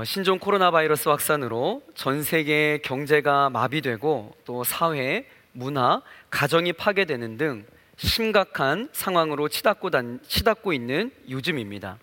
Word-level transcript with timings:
어, 0.00 0.04
신종 0.04 0.38
코로나 0.38 0.70
바이러스 0.70 1.10
확산으로 1.10 1.82
전 1.94 2.22
세계 2.22 2.78
경제가 2.82 3.50
마비되고 3.50 4.34
또 4.46 4.64
사회, 4.64 5.26
문화, 5.52 6.00
가정이 6.30 6.72
파괴되는 6.72 7.36
등 7.36 7.66
심각한 7.98 8.88
상황으로 8.92 9.50
치닫고, 9.50 9.90
단, 9.90 10.18
치닫고 10.26 10.72
있는 10.72 11.12
요즘입니다. 11.28 11.98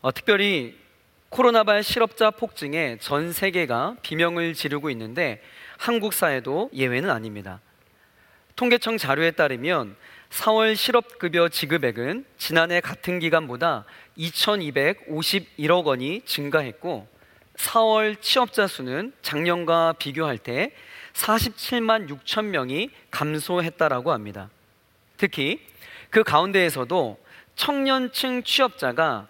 어, 0.00 0.10
특별히 0.10 0.76
코로나발 1.28 1.84
실업자 1.84 2.32
폭증에 2.32 2.96
전 2.98 3.32
세계가 3.32 3.98
비명을 4.02 4.54
지르고 4.54 4.90
있는데 4.90 5.40
한국 5.78 6.12
사회도 6.12 6.70
예외는 6.74 7.08
아닙니다. 7.08 7.60
통계청 8.56 8.96
자료에 8.96 9.30
따르면 9.30 9.94
4월 10.30 10.76
실업급여 10.76 11.48
지급액은 11.48 12.24
지난해 12.38 12.80
같은 12.80 13.18
기간보다 13.18 13.84
2,251억 14.18 15.84
원이 15.84 16.22
증가했고 16.24 17.08
4월 17.56 18.20
취업자 18.20 18.66
수는 18.66 19.12
작년과 19.22 19.94
비교할 19.98 20.38
때 20.38 20.72
47만 21.14 22.08
6천 22.08 22.46
명이 22.46 22.90
감소했다라고 23.10 24.12
합니다. 24.12 24.50
특히 25.16 25.60
그 26.10 26.22
가운데에서도 26.22 27.18
청년층 27.54 28.42
취업자가 28.42 29.28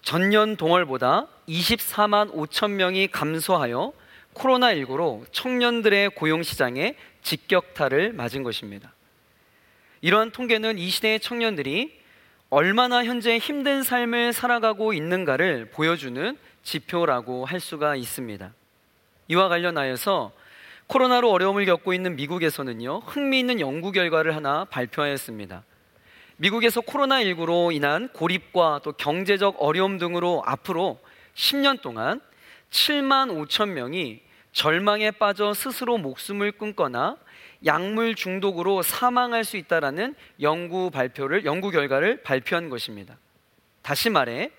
전년 0.00 0.56
동월보다 0.56 1.26
24만 1.48 2.32
5천 2.32 2.70
명이 2.72 3.08
감소하여 3.08 3.92
코로나19로 4.34 5.24
청년들의 5.32 6.10
고용 6.10 6.42
시장에 6.42 6.94
직격탄을 7.22 8.12
맞은 8.12 8.42
것입니다. 8.42 8.95
이러한 10.00 10.30
통계는 10.30 10.78
이 10.78 10.88
시대의 10.88 11.20
청년들이 11.20 11.98
얼마나 12.50 13.04
현재 13.04 13.38
힘든 13.38 13.82
삶을 13.82 14.32
살아가고 14.32 14.92
있는가를 14.92 15.70
보여주는 15.70 16.36
지표라고 16.62 17.44
할 17.44 17.60
수가 17.60 17.96
있습니다. 17.96 18.52
이와 19.28 19.48
관련하여서 19.48 20.32
코로나로 20.86 21.30
어려움을 21.30 21.64
겪고 21.64 21.92
있는 21.92 22.14
미국에서는요, 22.14 22.98
흥미있는 23.06 23.58
연구 23.60 23.90
결과를 23.90 24.36
하나 24.36 24.64
발표하였습니다. 24.66 25.64
미국에서 26.36 26.80
코로나19로 26.82 27.74
인한 27.74 28.08
고립과 28.08 28.82
또 28.84 28.92
경제적 28.92 29.56
어려움 29.58 29.98
등으로 29.98 30.42
앞으로 30.46 31.00
10년 31.34 31.80
동안 31.80 32.20
7만 32.70 33.48
5천 33.48 33.70
명이 33.70 34.20
절망에 34.56 35.10
빠져 35.10 35.52
스스로 35.52 35.98
목숨을 35.98 36.52
끊거나 36.52 37.18
약물 37.66 38.14
중독으로 38.14 38.80
사망할 38.80 39.44
수 39.44 39.58
있다라는 39.58 40.14
연구 40.40 40.90
발표를 40.90 41.44
연구 41.44 41.70
결과를 41.70 42.22
발표한 42.22 42.70
것입니다. 42.70 43.18
다시 43.82 44.08
말해 44.08 44.50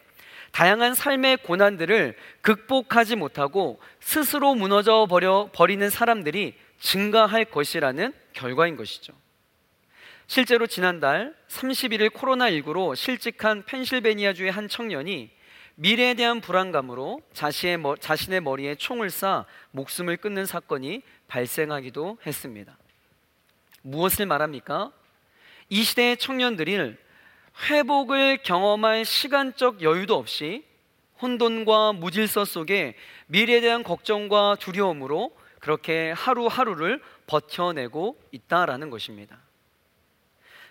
다양한 0.51 0.93
삶의 0.93 1.37
고난들을 1.37 2.15
극복하지 2.41 3.15
못하고 3.15 3.79
스스로 3.99 4.53
무너져 4.53 5.07
버려 5.09 5.49
버리는 5.51 5.89
사람들이 5.89 6.53
증가할 6.79 7.45
것이라는 7.45 8.13
결과인 8.33 8.75
것이죠. 8.75 9.13
실제로 10.27 10.67
지난달 10.67 11.33
31일 11.47 12.11
코로나19로 12.11 12.95
실직한 12.95 13.63
펜실베니아주의 13.65 14.51
한 14.51 14.69
청년이 14.69 15.31
미래에 15.79 16.15
대한 16.15 16.41
불안감으로 16.41 17.21
자신의, 17.33 18.41
머리에 18.41 18.73
총을 18.73 19.09
쏴 19.09 19.45
목숨을 19.69 20.17
끊는 20.17 20.47
사건이 20.47 21.03
발생하기도 21.27 22.17
했습니다. 22.25 22.75
무엇을 23.83 24.25
말합니까? 24.25 24.91
이 25.69 25.83
시대의 25.83 26.17
청년들이 26.17 26.95
회복을 27.69 28.41
경험할 28.41 29.05
시간적 29.05 29.83
여유도 29.83 30.15
없이 30.15 30.65
혼돈과 31.21 31.93
무질서 31.93 32.43
속에 32.43 32.95
미래에 33.27 33.61
대한 33.61 33.83
걱정과 33.83 34.57
두려움으로 34.59 35.31
그렇게 35.59 36.11
하루하루를 36.11 37.03
버텨내고 37.27 38.19
있다라는 38.31 38.89
것입니다. 38.89 39.37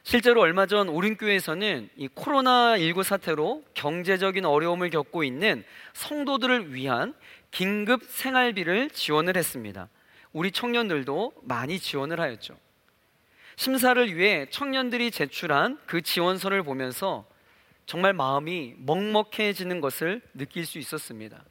실제로 0.09 0.41
얼마 0.43 0.67
전 0.67 0.89
오륜교회에서는 0.89 1.89
이 1.97 2.06
코로나19 2.06 3.03
사태로 3.03 3.65
경제적인 3.75 4.44
어려움을 4.44 4.89
겪고 4.91 5.25
있는 5.25 5.65
성도들을 5.94 6.72
위한 6.72 7.12
긴급 7.50 8.05
생활비를 8.05 8.91
지원을 8.91 9.37
했습니다. 9.37 9.89
우리 10.33 10.53
청년들도 10.53 11.33
많이 11.43 11.81
지원을 11.81 12.21
하였죠. 12.21 12.56
심사를 13.56 14.17
위해 14.17 14.47
청년들이 14.49 15.11
제출한 15.11 15.77
그 15.87 16.00
지원서를 16.03 16.62
보면서 16.62 17.27
정말 17.84 18.12
마음이 18.12 18.75
먹먹해지는 18.78 19.81
것을 19.81 20.23
느낄 20.34 20.67
수 20.67 20.78
있었습니다. 20.78 21.43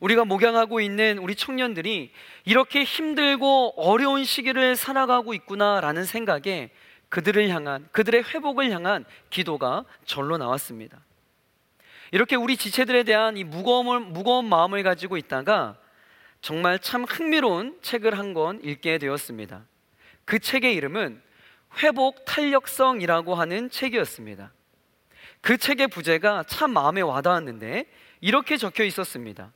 우리가 0.00 0.26
목양하고 0.26 0.82
있는 0.82 1.16
우리 1.16 1.34
청년들이 1.34 2.12
이렇게 2.44 2.84
힘들고 2.84 3.74
어려운 3.78 4.24
시기를 4.24 4.76
살아가고 4.76 5.32
있구나라는 5.32 6.04
생각에 6.04 6.70
그들을 7.12 7.46
향한 7.50 7.86
그들의 7.92 8.22
회복을 8.22 8.70
향한 8.70 9.04
기도가 9.28 9.84
절로 10.06 10.38
나왔습니다. 10.38 10.98
이렇게 12.10 12.36
우리 12.36 12.56
지체들에 12.56 13.02
대한 13.02 13.36
이 13.36 13.44
무거움을, 13.44 14.00
무거운 14.00 14.48
마음을 14.48 14.82
가지고 14.82 15.18
있다가 15.18 15.76
정말 16.40 16.78
참 16.78 17.04
흥미로운 17.04 17.78
책을 17.82 18.18
한 18.18 18.32
권 18.32 18.64
읽게 18.64 18.96
되었습니다. 18.96 19.62
그 20.24 20.38
책의 20.38 20.74
이름은 20.74 21.20
회복 21.82 22.24
탄력성이라고 22.24 23.34
하는 23.34 23.68
책이었습니다. 23.68 24.50
그 25.42 25.58
책의 25.58 25.88
부제가 25.88 26.44
참 26.44 26.70
마음에 26.70 27.02
와닿았는데 27.02 27.84
이렇게 28.22 28.56
적혀 28.56 28.84
있었습니다. 28.84 29.52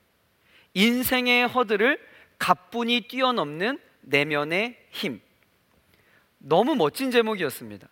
인생의 0.75 1.47
허들을 1.49 1.99
가뿐히 2.39 3.09
뛰어넘는 3.09 3.79
내면의 4.03 4.77
힘. 4.91 5.26
너무 6.39 6.75
멋진 6.75 7.11
제목이었습니다. 7.11 7.89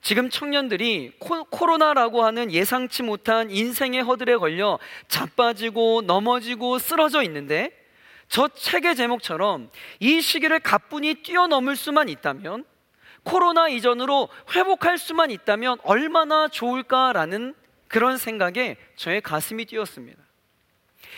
지금 0.00 0.28
청년들이 0.28 1.12
코, 1.18 1.66
로나라고 1.66 2.24
하는 2.24 2.52
예상치 2.52 3.02
못한 3.02 3.50
인생의 3.50 4.02
허들에 4.02 4.36
걸려 4.36 4.78
자빠지고 5.08 6.02
넘어지고 6.02 6.78
쓰러져 6.78 7.22
있는데 7.22 7.70
저 8.28 8.48
책의 8.48 8.96
제목처럼 8.96 9.70
이 10.00 10.20
시기를 10.20 10.60
가뿐히 10.60 11.14
뛰어넘을 11.22 11.74
수만 11.76 12.10
있다면 12.10 12.64
코로나 13.22 13.68
이전으로 13.68 14.28
회복할 14.54 14.98
수만 14.98 15.30
있다면 15.30 15.78
얼마나 15.82 16.48
좋을까라는 16.48 17.54
그런 17.88 18.18
생각에 18.18 18.76
저의 18.96 19.20
가슴이 19.22 19.64
뛰었습니다. 19.64 20.22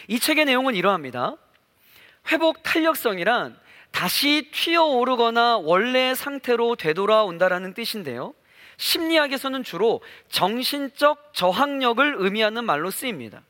이 0.09 0.21
책의 0.21 0.44
내용은 0.44 0.77
이러합니다. 0.77 1.37
회복 2.31 2.62
탄력성이란 2.62 3.59
다시 3.97 4.51
튀어오르거나 4.53 5.57
원래 5.57 6.15
상태로 6.15 6.77
되돌아온다라는 6.77 7.73
뜻인데요. 7.73 8.34
심리학에서는 8.77 9.65
주로 9.65 10.03
정신적 10.29 11.33
저항력을 11.33 12.17
의미하는 12.19 12.67
말로 12.67 12.91
쓰입니다. 12.91 13.41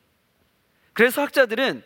그래서 0.93 1.21
학자들은 1.21 1.83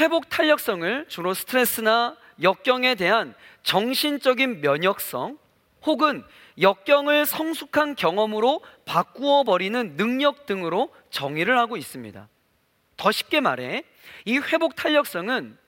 회복 0.00 0.30
탄력성을 0.30 1.04
주로 1.08 1.34
스트레스나 1.34 2.16
역경에 2.42 2.94
대한 2.94 3.34
정신적인 3.62 4.62
면역성 4.62 5.36
혹은 5.84 6.24
역경을 6.58 7.26
성숙한 7.26 7.94
경험으로 7.94 8.62
바꾸어 8.86 9.44
버리는 9.44 9.98
능력 9.98 10.46
등으로 10.46 10.88
정의를 11.10 11.58
하고 11.58 11.76
있습니다. 11.76 12.26
더 12.96 13.12
쉽게 13.12 13.40
말해 13.40 13.84
이 14.24 14.38
회복 14.38 14.76
탄력성은 14.76 15.58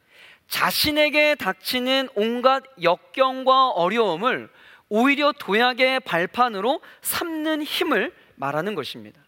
자신에게 0.50 1.37
닥치는 1.37 2.09
온갖 2.16 2.65
역경과 2.83 3.71
어려움을 3.71 4.51
오히려 4.89 5.33
도약의 5.33 6.01
발판으로 6.01 6.80
삼는 7.01 7.63
힘을 7.63 8.13
말하는 8.34 8.74
것입니다. 8.74 9.21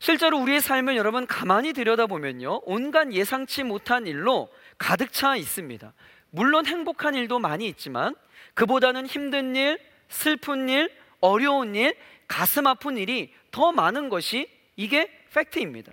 실제로 0.00 0.38
우리의 0.40 0.60
삶을 0.60 0.96
여러분 0.96 1.26
가만히 1.26 1.72
들여다보면요. 1.72 2.62
온갖 2.64 3.12
예상치 3.12 3.62
못한 3.62 4.06
일로 4.06 4.48
가득 4.78 5.12
차 5.12 5.36
있습니다. 5.36 5.92
물론 6.30 6.66
행복한 6.66 7.14
일도 7.14 7.38
많이 7.38 7.66
있지만 7.68 8.14
그보다는 8.54 9.06
힘든 9.06 9.54
일, 9.54 9.78
슬픈 10.08 10.68
일, 10.68 10.90
어려운 11.20 11.74
일, 11.74 11.96
가슴 12.26 12.66
아픈 12.66 12.96
일이 12.96 13.32
더 13.52 13.72
많은 13.72 14.08
것이 14.08 14.48
이게 14.76 15.08
팩트입니다. 15.32 15.92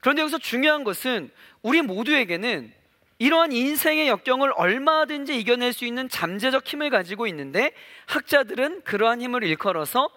그런데 0.00 0.22
여기서 0.22 0.38
중요한 0.38 0.84
것은 0.84 1.30
우리 1.62 1.82
모두에게는 1.82 2.72
이러한 3.18 3.52
인생의 3.52 4.08
역경을 4.08 4.52
얼마든지 4.56 5.38
이겨낼 5.38 5.72
수 5.72 5.86
있는 5.86 6.08
잠재적 6.08 6.66
힘을 6.66 6.90
가지고 6.90 7.26
있는데 7.28 7.72
학자들은 8.06 8.82
그러한 8.82 9.22
힘을 9.22 9.42
일컬어서 9.42 10.10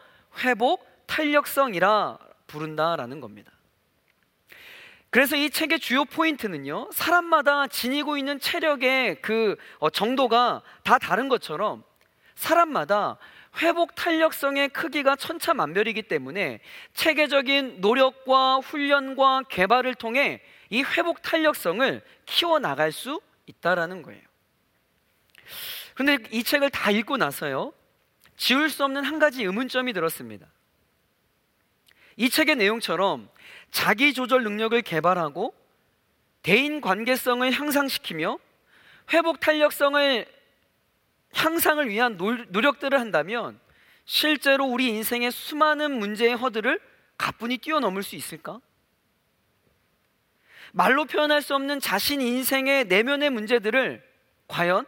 회복 0.44 0.86
탄력성이라 1.08 2.20
부른다라는 2.48 3.22
겁니다. 3.22 3.52
그래서 5.12 5.36
이 5.36 5.50
책의 5.50 5.80
주요 5.80 6.06
포인트는요, 6.06 6.90
사람마다 6.94 7.68
지니고 7.68 8.18
있는 8.18 8.40
체력의 8.40 9.22
그 9.22 9.56
어, 9.80 9.90
정도가 9.90 10.62
다 10.84 11.00
다른 11.00 11.30
것처럼 11.30 11.84
사람마다 12.36 13.18
회복 13.62 13.96
탄력성의 13.96 14.70
크기가 14.70 15.16
천차만별이기 15.16 16.04
때문에 16.04 16.60
체계적인 16.94 17.82
노력과 17.82 18.58
훈련과 18.58 19.44
개발을 19.50 19.96
통해 19.96 20.42
이 20.70 20.84
회복 20.84 21.22
탄력성을 21.22 22.02
키워 22.26 22.60
나갈 22.60 22.92
수 22.92 23.22
있다라는 23.48 24.04
거예요. 24.04 24.22
그런데 25.96 26.28
이 26.32 26.44
책을 26.44 26.70
다 26.70 26.92
읽고 26.92 27.18
나서요. 27.18 27.74
지울 28.38 28.70
수 28.70 28.84
없는 28.84 29.04
한 29.04 29.20
가지 29.20 29.44
의문점이 29.44 29.94
들었습니다. 29.94 30.48
이 32.16 32.30
책의 32.30 32.56
내용처럼 32.56 33.30
자기 33.72 34.14
조절 34.14 34.44
능력을 34.44 34.82
개발하고 34.82 35.54
대인 36.42 36.82
관계성을 36.82 37.52
향상시키며 37.52 38.40
회복 39.14 39.40
탄력성을 39.40 40.26
향상을 41.34 41.90
위한 41.90 42.18
노력들을 42.18 43.00
한다면 43.00 43.60
실제로 44.06 44.66
우리 44.66 44.88
인생의 44.88 45.32
수많은 45.32 45.92
문제의 46.00 46.36
허들을 46.36 46.80
가뿐히 47.18 47.58
뛰어넘을 47.58 48.04
수 48.04 48.16
있을까? 48.16 48.60
말로 50.74 51.06
표현할 51.06 51.42
수 51.42 51.56
없는 51.56 51.80
자신 51.80 52.22
인생의 52.22 52.86
내면의 52.86 53.30
문제들을 53.30 54.04
과연 54.48 54.86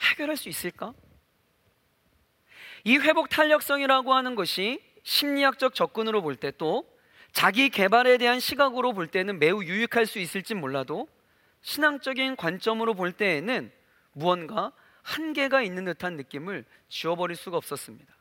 해결할 0.00 0.36
수 0.36 0.48
있을까? 0.48 0.92
이 2.84 2.96
회복 2.98 3.28
탄력성이라고 3.28 4.12
하는 4.14 4.34
것이 4.34 4.82
심리학적 5.04 5.74
접근으로 5.74 6.22
볼 6.22 6.36
때 6.36 6.50
또 6.52 6.90
자기 7.32 7.70
개발에 7.70 8.18
대한 8.18 8.40
시각으로 8.40 8.92
볼 8.92 9.06
때는 9.06 9.38
매우 9.38 9.64
유익할 9.64 10.06
수 10.06 10.18
있을지 10.18 10.54
몰라도 10.54 11.08
신앙적인 11.62 12.36
관점으로 12.36 12.94
볼 12.94 13.12
때에는 13.12 13.72
무언가 14.12 14.72
한계가 15.02 15.62
있는 15.62 15.84
듯한 15.86 16.16
느낌을 16.16 16.64
지워버릴 16.88 17.36
수가 17.36 17.56
없었습니다. 17.56 18.12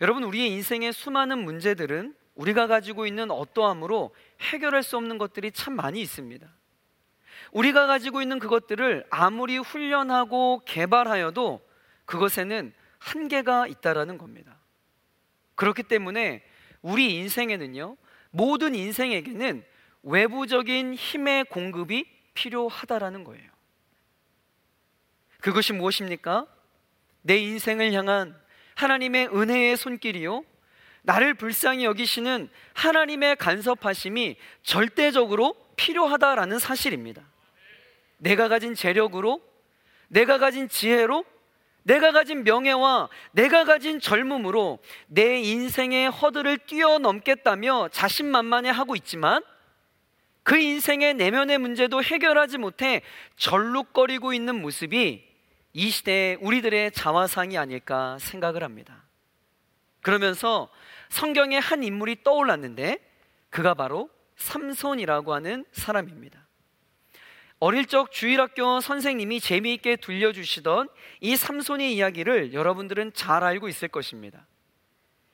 여러분, 0.00 0.22
우리의 0.24 0.50
인생의 0.52 0.92
수많은 0.92 1.44
문제들은 1.44 2.14
우리가 2.38 2.68
가지고 2.68 3.04
있는 3.04 3.32
어떠함으로 3.32 4.14
해결할 4.40 4.84
수 4.84 4.96
없는 4.96 5.18
것들이 5.18 5.50
참 5.50 5.74
많이 5.74 6.00
있습니다. 6.00 6.48
우리가 7.50 7.88
가지고 7.88 8.22
있는 8.22 8.38
그것들을 8.38 9.06
아무리 9.10 9.58
훈련하고 9.58 10.62
개발하여도 10.64 11.60
그것에는 12.04 12.72
한계가 12.98 13.66
있다라는 13.66 14.18
겁니다. 14.18 14.56
그렇기 15.56 15.82
때문에 15.82 16.44
우리 16.80 17.16
인생에는요, 17.16 17.96
모든 18.30 18.76
인생에게는 18.76 19.64
외부적인 20.04 20.94
힘의 20.94 21.44
공급이 21.46 22.06
필요하다라는 22.34 23.24
거예요. 23.24 23.50
그것이 25.40 25.72
무엇입니까? 25.72 26.46
내 27.22 27.36
인생을 27.36 27.92
향한 27.94 28.40
하나님의 28.76 29.28
은혜의 29.34 29.76
손길이요. 29.76 30.44
나를 31.08 31.32
불쌍히 31.32 31.86
여기시는 31.86 32.50
하나님의 32.74 33.36
간섭하심이 33.36 34.36
절대적으로 34.62 35.56
필요하다라는 35.76 36.58
사실입니다. 36.58 37.22
내가 38.18 38.48
가진 38.48 38.74
재력으로, 38.74 39.40
내가 40.08 40.36
가진 40.36 40.68
지혜로, 40.68 41.24
내가 41.84 42.12
가진 42.12 42.44
명예와 42.44 43.08
내가 43.32 43.64
가진 43.64 44.00
젊음으로 44.00 44.80
내 45.06 45.40
인생의 45.40 46.10
허들을 46.10 46.58
뛰어넘겠다며 46.66 47.88
자신만만해 47.90 48.68
하고 48.68 48.94
있지만 48.94 49.42
그 50.42 50.58
인생의 50.58 51.14
내면의 51.14 51.56
문제도 51.56 52.02
해결하지 52.02 52.58
못해 52.58 53.00
절룩거리고 53.36 54.34
있는 54.34 54.60
모습이 54.60 55.26
이 55.72 55.90
시대의 55.90 56.36
우리들의 56.42 56.92
자화상이 56.92 57.56
아닐까 57.56 58.18
생각을 58.20 58.62
합니다. 58.62 59.04
그러면서 60.02 60.68
성경에 61.08 61.58
한 61.58 61.82
인물이 61.82 62.22
떠올랐는데 62.22 62.98
그가 63.50 63.74
바로 63.74 64.10
삼손이라고 64.36 65.34
하는 65.34 65.64
사람입니다. 65.72 66.46
어릴 67.60 67.86
적 67.86 68.12
주일학교 68.12 68.80
선생님이 68.80 69.40
재미있게 69.40 69.96
들려주시던 69.96 70.88
이 71.20 71.36
삼손의 71.36 71.94
이야기를 71.94 72.52
여러분들은 72.52 73.12
잘 73.14 73.42
알고 73.42 73.68
있을 73.68 73.88
것입니다. 73.88 74.46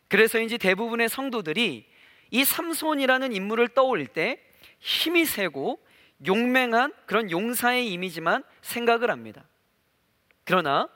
그래서인지 0.09 0.59
대부분의 0.59 1.09
성도들이 1.09 1.87
이 2.31 2.45
삼손이라는 2.45 3.33
인물을 3.33 3.69
떠올릴 3.69 4.07
때 4.07 4.41
힘이 4.79 5.27
세고 5.27 5.85
용맹한 6.27 6.95
그런 7.07 7.31
용사의 7.31 7.93
이미지만 7.93 8.43
생각을 8.63 9.11
합니다. 9.11 9.45
그러나 10.45 10.89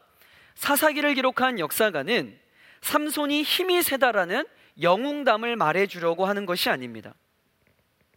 사사기를 0.55 1.15
기록한 1.15 1.59
역사가는 1.59 2.39
삼손이 2.81 3.43
힘이 3.43 3.83
세다라는 3.83 4.47
영웅담을 4.81 5.57
말해주려고 5.57 6.27
하는 6.27 6.47
것이 6.47 6.71
아닙니다. 6.71 7.15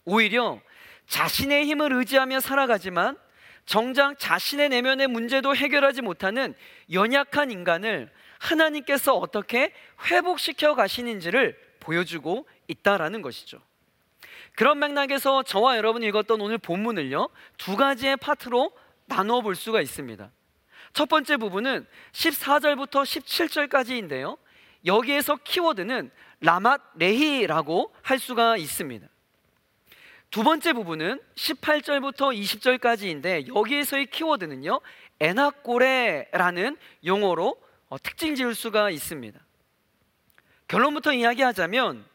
오히려 0.05 0.59
자신의 1.07 1.65
힘을 1.65 1.93
의지하며 1.93 2.39
살아가지만 2.39 3.17
정작 3.65 4.17
자신의 4.19 4.69
내면의 4.69 5.07
문제도 5.07 5.55
해결하지 5.55 6.01
못하는 6.01 6.53
연약한 6.91 7.51
인간을 7.51 8.11
하나님께서 8.39 9.15
어떻게 9.15 9.73
회복시켜 10.05 10.73
가시는지를 10.75 11.57
보여주고 11.79 12.47
있다라는 12.67 13.21
것이죠. 13.21 13.59
그런 14.55 14.79
맥락에서 14.79 15.43
저와 15.43 15.77
여러분이 15.77 16.05
읽었던 16.07 16.41
오늘 16.41 16.57
본문을요, 16.57 17.29
두 17.57 17.75
가지의 17.77 18.17
파트로 18.17 18.71
나누어 19.05 19.41
볼 19.41 19.55
수가 19.55 19.81
있습니다. 19.81 20.29
첫 20.93 21.07
번째 21.07 21.37
부분은 21.37 21.85
14절부터 22.11 23.03
17절까지인데요. 23.03 24.37
여기에서 24.85 25.37
키워드는 25.37 26.11
라맛 26.41 26.81
레히라고 26.95 27.93
할 28.01 28.19
수가 28.19 28.57
있습니다. 28.57 29.07
두 30.31 30.43
번째 30.43 30.73
부분은 30.73 31.21
18절부터 31.35 32.35
20절까지인데 32.35 33.53
여기에서의 33.53 34.07
키워드는요. 34.07 34.79
에나꼬레라는 35.19 36.77
용어로 37.05 37.61
어, 37.89 37.97
특징 38.01 38.35
지을 38.35 38.55
수가 38.55 38.89
있습니다. 38.89 39.39
결론부터 40.67 41.13
이야기하자면 41.13 42.05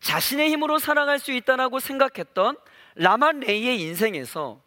자신의 0.00 0.50
힘으로 0.50 0.78
살아갈 0.78 1.18
수 1.18 1.32
있다라고 1.32 1.80
생각했던 1.80 2.58
라만 2.94 3.40
레이의 3.40 3.80
인생에서 3.80 4.60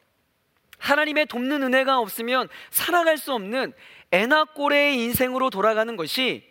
하나님의 0.80 1.28
돕는 1.28 1.62
은혜가 1.62 2.00
없으면 2.00 2.50
살아갈 2.72 3.18
수 3.18 3.34
없는 3.34 3.74
에나꼬레의 4.12 4.98
인생으로 4.98 5.52
돌아가는 5.52 5.96
것이 5.96 6.50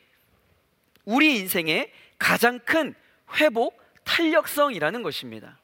우리 1.04 1.36
인생의 1.38 1.92
가장 2.18 2.58
큰 2.60 2.94
회복 3.36 3.80
탄력성이라는 4.04 5.02
것입니다. 5.02 5.58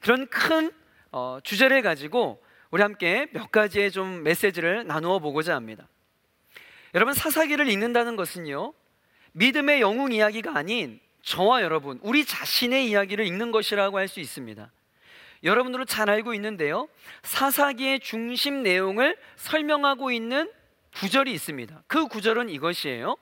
그런 0.00 0.26
큰 0.28 0.70
어, 1.12 1.38
주제를 1.42 1.82
가지고 1.82 2.42
우리 2.70 2.82
함께 2.82 3.26
몇 3.32 3.50
가지의 3.50 3.90
좀 3.90 4.22
메시지를 4.22 4.86
나누어 4.86 5.18
보고자 5.18 5.54
합니다. 5.54 5.88
여러분 6.94 7.14
사사기를 7.14 7.68
읽는다는 7.68 8.16
것은요 8.16 8.72
믿음의 9.32 9.80
영웅 9.80 10.12
이야기가 10.12 10.56
아닌 10.56 11.00
저와 11.22 11.62
여러분 11.62 11.98
우리 12.02 12.24
자신의 12.24 12.88
이야기를 12.88 13.26
읽는 13.26 13.52
것이라고 13.52 13.98
할 13.98 14.08
수 14.08 14.20
있습니다. 14.20 14.70
여러분들은 15.44 15.86
잘 15.86 16.08
알고 16.08 16.34
있는데요. 16.34 16.88
사사기의 17.22 18.00
중심 18.00 18.62
내용을 18.62 19.16
설명하고 19.36 20.10
있는 20.10 20.50
구절이 20.94 21.32
있습니다. 21.32 21.82
그 21.86 22.06
구절은 22.08 22.48
이것이에요. 22.48 23.16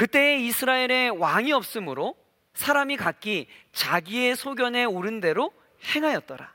그때 0.00 0.38
이스라엘에 0.38 1.08
왕이 1.08 1.52
없으므로 1.52 2.16
사람이 2.54 2.96
각기 2.96 3.48
자기의 3.72 4.34
소견에 4.34 4.86
오른 4.86 5.20
대로 5.20 5.52
행하였더라. 5.94 6.54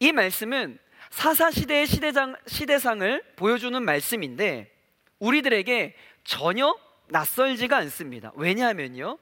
이 0.00 0.10
말씀은 0.10 0.76
사사 1.10 1.52
시대의 1.52 1.86
시대장, 1.86 2.34
시대상을 2.48 3.22
보여주는 3.36 3.80
말씀인데 3.80 4.74
우리들에게 5.20 5.94
전혀 6.24 6.76
낯설지가 7.10 7.76
않습니다. 7.76 8.32
왜냐하면요. 8.34 9.18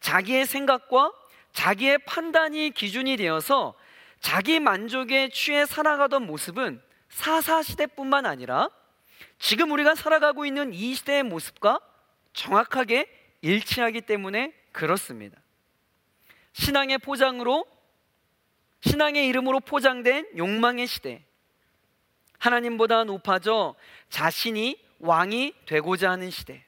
자기의 0.00 0.44
생각과 0.44 1.12
자기의 1.52 1.98
판단이 1.98 2.72
기준이 2.72 3.16
되어서 3.16 3.76
자기 4.18 4.58
만족에 4.58 5.28
취해 5.28 5.66
살아가던 5.66 6.26
모습은 6.26 6.82
사사 7.10 7.62
시대뿐만 7.62 8.26
아니라 8.26 8.70
지금 9.38 9.70
우리가 9.70 9.94
살아가고 9.94 10.46
있는 10.46 10.74
이 10.74 10.96
시대의 10.96 11.22
모습과 11.22 11.78
정확하게 12.32 13.06
일치하기 13.42 14.02
때문에 14.02 14.52
그렇습니다. 14.72 15.40
신앙의 16.52 16.98
포장으로 16.98 17.64
신앙의 18.80 19.26
이름으로 19.28 19.60
포장된 19.60 20.36
욕망의 20.36 20.86
시대. 20.86 21.24
하나님보다 22.38 23.04
높아져 23.04 23.74
자신이 24.08 24.82
왕이 25.00 25.54
되고자 25.66 26.10
하는 26.10 26.30
시대. 26.30 26.64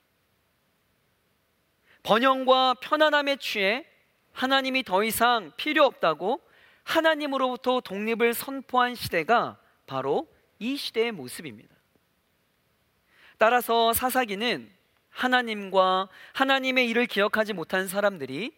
번영과 2.03 2.75
편안함에 2.75 3.37
취해 3.37 3.87
하나님이 4.33 4.83
더 4.83 5.05
이상 5.05 5.53
필요 5.57 5.85
없다고 5.85 6.41
하나님으로부터 6.85 7.81
독립을 7.81 8.35
선포한 8.35 8.95
시대가 8.95 9.59
바로 9.87 10.27
이 10.59 10.77
시대의 10.77 11.13
모습입니다. 11.13 11.75
따라서 13.39 13.93
사사기는 13.93 14.71
하나님과 15.13 16.09
하나님의 16.33 16.89
일을 16.89 17.07
기억하지 17.07 17.53
못한 17.53 17.87
사람들이 17.87 18.53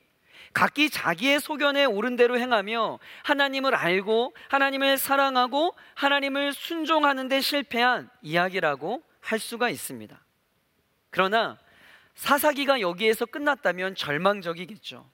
각기 0.53 0.89
자기의 0.89 1.41
소견에 1.41 1.85
옳은 1.85 2.17
대로 2.17 2.39
행하며 2.39 3.01
하나님을 3.25 3.75
알고 3.75 4.35
하나님을 4.49 4.99
사랑하고 4.99 5.75
하나님을 5.95 6.53
순종하는 6.53 7.29
데 7.29 7.41
실패한 7.41 8.09
이야기라고 8.23 9.03
할 9.21 9.39
수가 9.39 9.69
있습니다. 9.69 10.17
그러나 11.11 11.59
사사기가 12.15 12.81
여기에서 12.81 13.27
끝났다면 13.27 13.97
절망적이겠죠. 13.97 15.11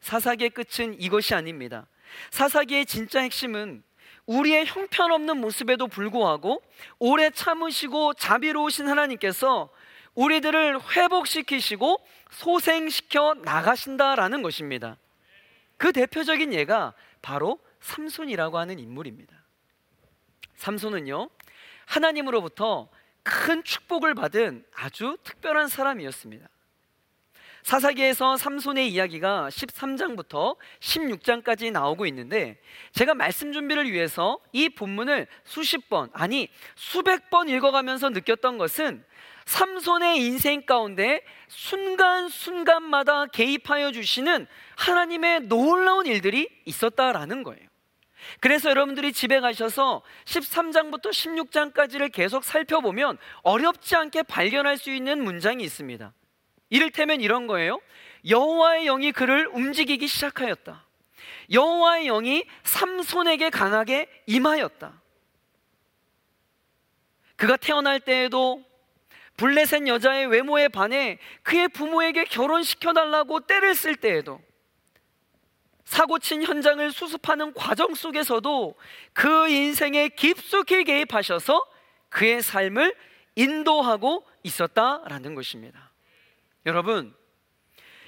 사사기의 0.00 0.50
끝은 0.50 1.00
이것이 1.00 1.34
아닙니다. 1.34 1.86
사사기의 2.30 2.86
진짜 2.86 3.20
핵심은 3.20 3.82
우리의 4.26 4.66
형편없는 4.66 5.38
모습에도 5.38 5.88
불구하고 5.88 6.62
오래 6.98 7.30
참으시고 7.30 8.14
자비로우신 8.14 8.86
하나님께서 8.88 9.70
우리들을 10.18 10.80
회복시키시고 10.96 12.04
소생시켜 12.30 13.34
나가신다라는 13.44 14.42
것입니다. 14.42 14.96
그 15.76 15.92
대표적인 15.92 16.52
예가 16.54 16.94
바로 17.22 17.60
삼손이라고 17.80 18.58
하는 18.58 18.80
인물입니다. 18.80 19.32
삼손은요, 20.56 21.30
하나님으로부터 21.86 22.88
큰 23.22 23.62
축복을 23.62 24.14
받은 24.14 24.64
아주 24.74 25.16
특별한 25.22 25.68
사람이었습니다. 25.68 26.48
사사기에서 27.62 28.36
삼손의 28.36 28.90
이야기가 28.90 29.50
13장부터 29.50 30.56
16장까지 30.80 31.70
나오고 31.70 32.06
있는데 32.06 32.60
제가 32.92 33.14
말씀 33.14 33.52
준비를 33.52 33.92
위해서 33.92 34.40
이 34.52 34.68
본문을 34.68 35.28
수십 35.44 35.88
번, 35.88 36.10
아니 36.12 36.48
수백 36.74 37.30
번 37.30 37.48
읽어가면서 37.48 38.10
느꼈던 38.10 38.58
것은 38.58 39.04
삼손의 39.48 40.18
인생 40.18 40.66
가운데 40.66 41.22
순간순간마다 41.48 43.24
개입하여 43.28 43.92
주시는 43.92 44.46
하나님의 44.76 45.40
놀라운 45.44 46.04
일들이 46.04 46.50
있었다라는 46.66 47.44
거예요. 47.44 47.66
그래서 48.40 48.68
여러분들이 48.68 49.14
집에 49.14 49.40
가셔서 49.40 50.02
13장부터 50.26 51.06
16장까지를 51.06 52.12
계속 52.12 52.44
살펴보면 52.44 53.16
어렵지 53.42 53.96
않게 53.96 54.24
발견할 54.24 54.76
수 54.76 54.90
있는 54.90 55.24
문장이 55.24 55.64
있습니다. 55.64 56.12
이를테면 56.68 57.22
이런 57.22 57.46
거예요. 57.46 57.80
여호와의 58.28 58.84
영이 58.84 59.12
그를 59.12 59.46
움직이기 59.46 60.08
시작하였다. 60.08 60.86
여호와의 61.50 62.04
영이 62.04 62.44
삼손에게 62.64 63.48
강하게 63.48 64.08
임하였다. 64.26 65.00
그가 67.36 67.56
태어날 67.56 67.98
때에도 67.98 68.67
블레셋 69.38 69.86
여자의 69.86 70.26
외모에 70.26 70.68
반해 70.68 71.18
그의 71.42 71.68
부모에게 71.68 72.24
결혼시켜 72.24 72.92
달라고 72.92 73.40
때를 73.40 73.74
쓸 73.74 73.96
때에도 73.96 74.40
사고 75.84 76.18
친 76.18 76.42
현장을 76.42 76.90
수습하는 76.92 77.54
과정 77.54 77.94
속에서도 77.94 78.74
그 79.14 79.48
인생에 79.48 80.08
깊숙이 80.08 80.84
개입하셔서 80.84 81.64
그의 82.10 82.42
삶을 82.42 82.94
인도하고 83.36 84.26
있었다라는 84.42 85.34
것입니다. 85.34 85.92
여러분, 86.66 87.14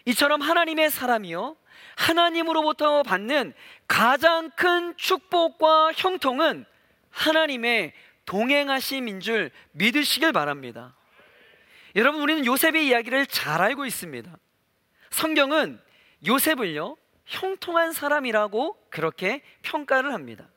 이처럼 0.05 0.43
하나님의 0.43 0.91
사람이요. 0.91 1.57
하나님으로부터 1.97 3.03
받는 3.03 3.55
가장 3.87 4.51
큰 4.57 4.97
축복과 4.97 5.93
형통은 5.95 6.67
하나님의 7.11 7.95
동행하심인 8.27 9.21
줄 9.21 9.51
믿으시길 9.73 10.33
바랍니다. 10.33 10.97
여러분, 11.97 12.23
우리는 12.23 12.47
요셉의 12.47 12.87
이야기를 12.87 13.27
잘 13.27 13.61
알고 13.61 13.85
있습니다. 13.85 14.31
성경은 15.11 15.81
요셉을요, 16.27 16.97
형통한 17.27 17.93
사람이라고 17.93 18.77
그렇게 18.91 19.43
평가를 19.63 20.13
합니다. 20.13 20.49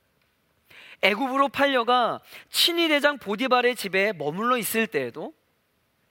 애굽으로 1.01 1.49
팔려가 1.49 2.21
친위 2.49 2.87
대장 2.87 3.17
보디발의 3.17 3.75
집에 3.75 4.13
머물러 4.13 4.57
있을 4.57 4.87
때에도 4.87 5.33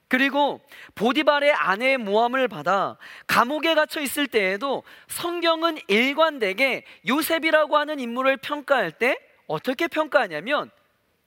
그리고 0.09 0.61
보디발의 0.95 1.53
아내의 1.53 1.97
모함을 1.97 2.47
받아 2.47 2.99
감옥에 3.27 3.75
갇혀 3.75 4.03
있을 4.03 4.27
때에도 4.27 4.83
성경은 5.09 5.79
일관되게 5.89 6.85
요셉이라고 7.09 7.79
하는 7.79 7.99
인물을 7.99 8.37
평가할 8.37 8.93
때 8.93 9.17
어떻게 9.47 9.89
평가하냐면 9.89 10.71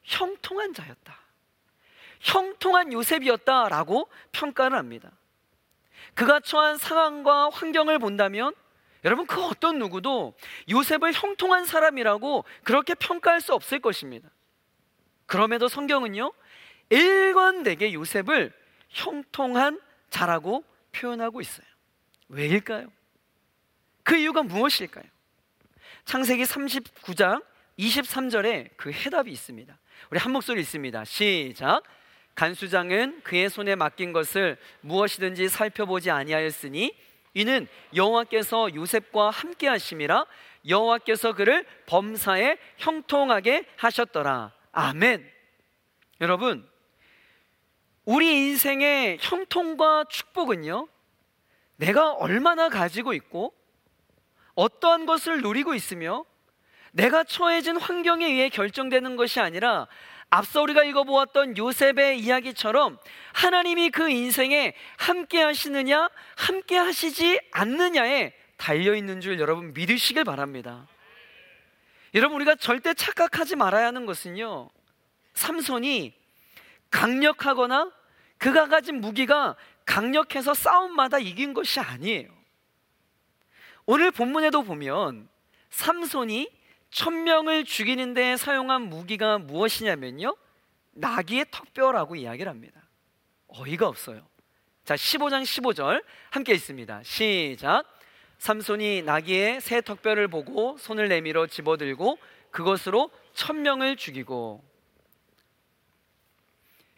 형통한 0.04 0.76
자였다. 0.76 1.25
형통한 2.26 2.92
요셉이었다라고 2.92 4.10
평가를 4.32 4.78
합니다. 4.78 5.12
그가 6.16 6.40
처한 6.40 6.78
상황과 6.78 7.50
환경을 7.52 8.00
본다면 8.00 8.54
여러분 9.04 9.28
그 9.28 9.44
어떤 9.44 9.78
누구도 9.78 10.34
요셉을 10.70 11.14
형통한 11.14 11.66
사람이라고 11.66 12.44
그렇게 12.64 12.96
평가할 12.96 13.42
수 13.42 13.54
없을 13.54 13.80
것입니다. 13.80 14.28
그럼에도 15.28 15.68
성경은요 15.68 16.34
일관되게 16.90 17.94
요셉을 17.94 18.52
형통한 18.90 19.80
자라고 20.10 20.64
표현하고 20.94 21.42
있어요. 21.42 21.68
왜일까요? 22.30 22.88
그 24.04 24.16
이유가 24.16 24.42
무엇일까요? 24.42 25.06
창세기 26.06 26.44
39장 26.44 27.44
23절에 27.78 28.72
그 28.78 28.92
해답이 28.92 29.32
있습니다. 29.32 29.78
우리 30.10 30.20
한 30.20 30.32
목소리 30.32 30.62
있습니다. 30.62 31.06
시작. 31.06 31.84
간수장은 32.36 33.22
그의 33.24 33.50
손에 33.50 33.76
맡긴 33.76 34.14
것을 34.14 34.58
무엇이든지 34.82 35.50
살펴보지 35.50 36.12
아니하였으니 36.12 36.96
이는 37.34 37.68
여호와께서 37.94 38.76
요셉과 38.76 39.30
함께 39.30 39.68
하심이라 39.68 40.26
여호와께서 40.68 41.34
그를 41.34 41.66
범사에 41.86 42.58
형통하게 42.78 43.66
하셨더라. 43.78 44.52
아멘. 44.72 45.30
여러분, 46.22 46.68
우리 48.06 48.50
인생의 48.50 49.18
형통과 49.22 50.06
축복은요, 50.10 50.88
내가 51.78 52.14
얼마나 52.14 52.70
가지고 52.70 53.14
있고, 53.14 53.54
어떠한 54.56 55.06
것을 55.06 55.42
누리고 55.42 55.76
있으며, 55.76 56.26
내가 56.92 57.24
처해진 57.24 57.78
환경에 57.78 58.26
의해 58.26 58.50
결정되는 58.50 59.18
것이 59.18 59.40
아니라, 59.40 59.88
앞서 60.30 60.62
우리가 60.62 60.84
읽어보았던 60.84 61.58
요셉의 61.58 62.20
이야기처럼 62.20 62.98
하나님이 63.34 63.90
그 63.90 64.10
인생에 64.10 64.74
함께 64.98 65.42
하시느냐, 65.42 66.10
함께 66.36 66.78
하시지 66.78 67.40
않느냐에 67.52 68.34
달려있는 68.58 69.22
줄 69.22 69.40
여러분 69.40 69.74
믿으시길 69.74 70.24
바랍니다. 70.24 70.88
여러분, 72.14 72.38
우리가 72.38 72.56
절대 72.56 72.94
착각하지 72.94 73.56
말아야 73.56 73.88
하는 73.88 74.06
것은요, 74.06 74.70
삼손이 75.34 76.14
강력하거나 76.90 77.92
그가 78.38 78.68
가진 78.68 79.02
무기가 79.02 79.56
강력해서 79.86 80.54
싸움마다 80.54 81.20
이긴 81.20 81.54
것이 81.54 81.80
아니에요. 81.80 82.30
오늘 83.86 84.12
본문에도 84.12 84.64
보면 84.64 85.30
삼손이 85.70 86.50
천명을 86.96 87.66
죽이는 87.66 88.14
데 88.14 88.38
사용한 88.38 88.84
무기가 88.84 89.38
무엇이냐면요. 89.38 90.34
나귀의 90.94 91.48
턱뼈라고 91.52 92.16
이야기를 92.16 92.50
합니다. 92.50 92.88
어이가 93.48 93.86
없어요. 93.86 94.26
자, 94.86 94.96
15장 94.96 95.44
15절 95.44 96.02
함께 96.30 96.54
있습니다. 96.54 97.04
시작. 97.04 97.84
삼손이 98.38 99.02
나귀의 99.02 99.60
새 99.60 99.82
턱뼈를 99.82 100.30
보고 100.30 100.78
손을 100.78 101.10
내밀어 101.10 101.48
집어들고 101.48 102.18
그것으로 102.52 103.12
천명을 103.34 103.98
죽이고 103.98 104.64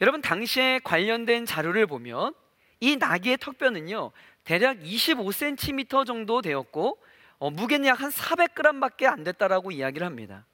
여러분 0.01 0.21
당시에 0.21 0.79
관련된 0.83 1.47
자료를 1.47 1.87
보면 1.87 2.35
이 2.81 2.97
나귀의 2.97 3.37
턱뼈는요 3.37 4.11
대략 4.43 4.77
25cm 4.77 6.05
정도 6.05 6.43
되었고 6.43 6.99
어, 7.39 7.49
무게는 7.49 7.87
약 7.87 8.01
한 8.01 8.09
400g밖에 8.11 9.05
안 9.05 9.23
됐다라고 9.23 9.71
이야기를 9.71 10.05
합니다. 10.05 10.45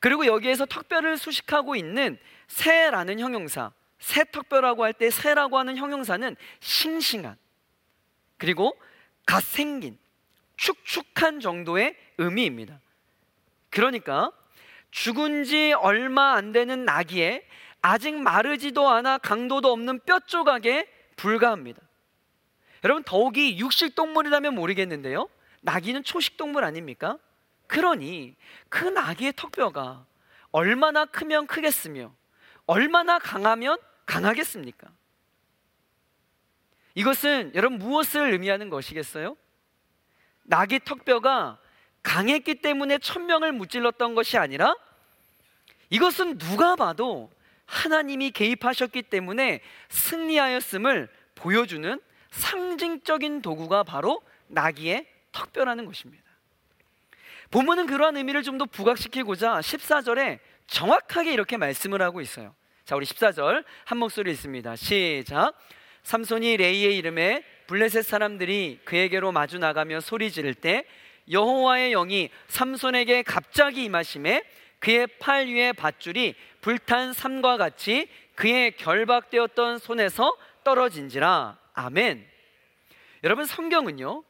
그리고 0.00 0.26
여기에서 0.26 0.64
턱뼈를 0.66 1.16
수식하고 1.18 1.74
있는 1.76 2.18
새라는 2.46 3.18
형용사, 3.20 3.72
새 3.98 4.24
턱뼈라고 4.24 4.84
할 4.84 4.92
때 4.92 5.10
새라고 5.10 5.58
하는 5.58 5.76
형용사는 5.76 6.36
싱싱한 6.60 7.36
그리고 8.36 8.78
갓 9.26 9.42
생긴 9.42 9.98
축축한 10.56 11.40
정도의 11.40 11.96
의미입니다. 12.18 12.80
그러니까 13.70 14.30
죽은 14.90 15.44
지 15.44 15.72
얼마 15.72 16.34
안 16.34 16.52
되는 16.52 16.84
나귀에 16.84 17.46
아직 17.82 18.14
마르지도 18.14 18.88
않아 18.88 19.18
강도도 19.18 19.72
없는 19.72 20.00
뼈 20.00 20.20
조각에 20.20 20.86
불과합니다. 21.16 21.80
여러분 22.84 23.02
더욱이 23.02 23.58
육식 23.58 23.94
동물이라면 23.94 24.54
모르겠는데요. 24.54 25.28
나귀는 25.62 26.04
초식 26.04 26.36
동물 26.36 26.64
아닙니까? 26.64 27.18
그러니 27.66 28.36
그 28.68 28.84
나귀의 28.84 29.34
턱뼈가 29.36 30.06
얼마나 30.50 31.04
크면 31.04 31.46
크겠으며 31.46 32.14
얼마나 32.66 33.18
강하면 33.18 33.78
강하겠습니까? 34.06 34.88
이것은 36.94 37.52
여러분 37.54 37.78
무엇을 37.78 38.32
의미하는 38.32 38.70
것이겠어요? 38.70 39.36
낙이 40.44 40.80
턱뼈가 40.84 41.58
강했기 42.02 42.56
때문에 42.56 42.98
천명을 42.98 43.52
무찔렀던 43.52 44.14
것이 44.14 44.38
아니라 44.38 44.74
이것은 45.90 46.38
누가 46.38 46.74
봐도 46.74 47.30
하나님이 47.66 48.30
개입하셨기 48.30 49.02
때문에 49.02 49.60
승리하였음을 49.90 51.08
보여주는 51.34 52.00
상징적인 52.30 53.42
도구가 53.42 53.84
바로 53.84 54.22
나귀의 54.48 55.06
턱뼈라는 55.32 55.84
것입니다. 55.86 56.24
본문은 57.50 57.86
그러한 57.86 58.16
의미를 58.16 58.42
좀 58.42 58.58
더 58.58 58.64
부각시키고자 58.66 59.60
14절에 59.60 60.38
정확하게 60.66 61.32
이렇게 61.32 61.56
말씀을 61.56 62.02
하고 62.02 62.20
있어요. 62.20 62.54
자, 62.84 62.96
우리 62.96 63.06
14절 63.06 63.64
한 63.84 63.98
목소리 63.98 64.30
있습니다. 64.32 64.76
시작. 64.76 65.52
삼손이 66.02 66.56
레이의 66.56 66.96
이름에 66.96 67.44
블레셋 67.66 68.04
사람들이 68.04 68.80
그에게로 68.84 69.30
마주 69.32 69.58
나가며 69.58 70.00
소리 70.00 70.30
지를 70.30 70.54
때 70.54 70.84
여호와의 71.30 71.90
영이 71.90 72.30
삼손에게 72.48 73.22
갑자기 73.22 73.84
임하심에 73.84 74.42
그의 74.78 75.06
팔 75.18 75.46
위에 75.46 75.72
밧줄이 75.72 76.34
불탄 76.60 77.12
삼과 77.12 77.56
같이 77.58 78.08
그의 78.34 78.72
결박되었던 78.72 79.78
손에서 79.78 80.34
떨어진지라. 80.64 81.58
아멘. 81.74 82.26
여러분 83.24 83.44
성경은요. 83.44 84.24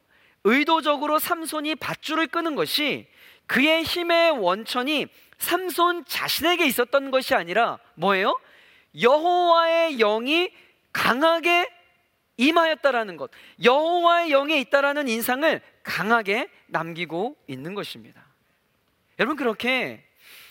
의도적으로 0.50 1.18
삼손이 1.18 1.74
밧줄을 1.74 2.26
끄는 2.26 2.54
것이 2.54 3.06
그의 3.46 3.82
힘의 3.82 4.30
원천이 4.30 5.06
삼손 5.36 6.06
자신에게 6.06 6.66
있었던 6.66 7.10
것이 7.10 7.34
아니라 7.34 7.78
뭐예요? 7.94 8.38
여호와의 8.98 9.98
영이 9.98 10.50
강하게 10.92 11.70
임하였다라는 12.38 13.16
것, 13.18 13.30
여호와의 13.62 14.30
영에 14.30 14.58
있다라는 14.60 15.08
인상을 15.08 15.60
강하게 15.82 16.48
남기고 16.68 17.36
있는 17.46 17.74
것입니다. 17.74 18.24
여러분 19.18 19.36
그렇게 19.36 20.04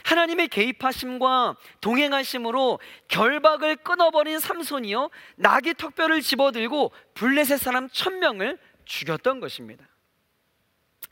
하나님의 0.04 0.50
개입하심과 0.50 1.56
동행하심으로 1.82 2.80
결박을 3.08 3.78
끊어버린 3.78 4.40
삼손이요 4.40 5.10
나귀 5.38 5.74
턱뼈를 5.74 6.22
집어들고 6.22 6.92
블레셋 7.14 7.60
사람 7.60 7.90
천 7.90 8.20
명을 8.20 8.58
죽였던 8.88 9.40
것입니다. 9.40 9.88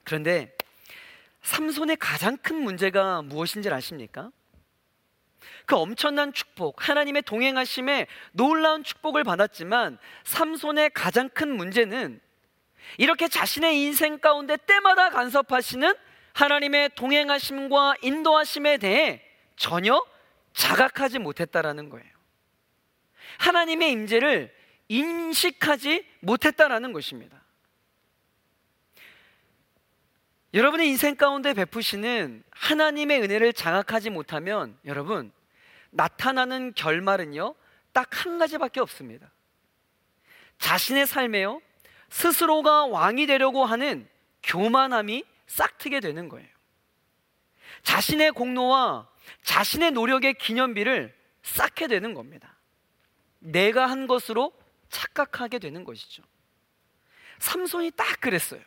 그런데 0.03 0.55
삼손의 1.41 1.97
가장 1.97 2.37
큰 2.37 2.55
문제가 2.55 3.21
무엇인지 3.21 3.69
아십니까? 3.69 4.31
그 5.65 5.75
엄청난 5.75 6.33
축복, 6.33 6.87
하나님의 6.89 7.21
동행하심에 7.23 8.07
놀라운 8.31 8.83
축복을 8.83 9.23
받았지만 9.23 9.99
삼손의 10.23 10.91
가장 10.91 11.29
큰 11.29 11.55
문제는 11.55 12.19
이렇게 12.97 13.27
자신의 13.27 13.79
인생 13.81 14.19
가운데 14.19 14.57
때마다 14.57 15.09
간섭하시는 15.09 15.93
하나님의 16.33 16.91
동행하심과 16.95 17.95
인도하심에 18.01 18.77
대해 18.77 19.21
전혀 19.55 20.03
자각하지 20.53 21.19
못했다라는 21.19 21.89
거예요. 21.89 22.09
하나님의 23.37 23.91
임재를 23.91 24.55
인식하지 24.87 26.05
못했다라는 26.21 26.93
것입니다. 26.93 27.44
여러분의 30.55 30.87
인생 30.87 31.15
가운데 31.15 31.53
베푸시는 31.53 32.41
하나님의 32.49 33.21
은혜를 33.21 33.51
장악하지 33.51 34.09
못하면 34.09 34.79
여러분 34.85 35.33
나타나는 35.91 36.73
결말은요 36.73 37.55
딱 37.91 38.25
한 38.25 38.39
가지밖에 38.39 38.79
없습니다. 38.79 39.29
자신의 40.57 41.05
삶에요 41.05 41.61
스스로가 42.09 42.85
왕이 42.85 43.27
되려고 43.27 43.65
하는 43.65 44.07
교만함이 44.43 45.25
싹트게 45.47 45.99
되는 45.99 46.29
거예요. 46.29 46.47
자신의 47.83 48.31
공로와 48.31 49.09
자신의 49.43 49.91
노력의 49.91 50.35
기념비를 50.35 51.13
쌓게 51.43 51.87
되는 51.87 52.13
겁니다. 52.13 52.57
내가 53.39 53.87
한 53.87 54.07
것으로 54.07 54.53
착각하게 54.89 55.59
되는 55.59 55.83
것이죠. 55.83 56.23
삼손이 57.39 57.91
딱 57.91 58.21
그랬어요. 58.21 58.61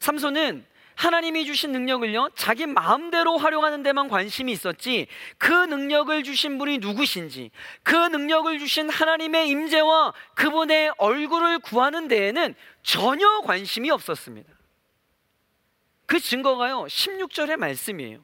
삼손은 0.00 0.66
하나님이 0.98 1.46
주신 1.46 1.70
능력을요, 1.70 2.30
자기 2.34 2.66
마음대로 2.66 3.38
활용하는 3.38 3.84
데만 3.84 4.08
관심이 4.08 4.50
있었지, 4.50 5.06
그 5.38 5.52
능력을 5.52 6.24
주신 6.24 6.58
분이 6.58 6.78
누구신지, 6.78 7.52
그 7.84 7.94
능력을 7.94 8.58
주신 8.58 8.90
하나님의 8.90 9.48
임재와 9.48 10.12
그분의 10.34 10.92
얼굴을 10.98 11.60
구하는 11.60 12.08
데에는 12.08 12.52
전혀 12.82 13.40
관심이 13.42 13.92
없었습니다. 13.92 14.52
그 16.06 16.18
증거가요, 16.18 16.86
16절의 16.86 17.58
말씀이에요. 17.58 18.18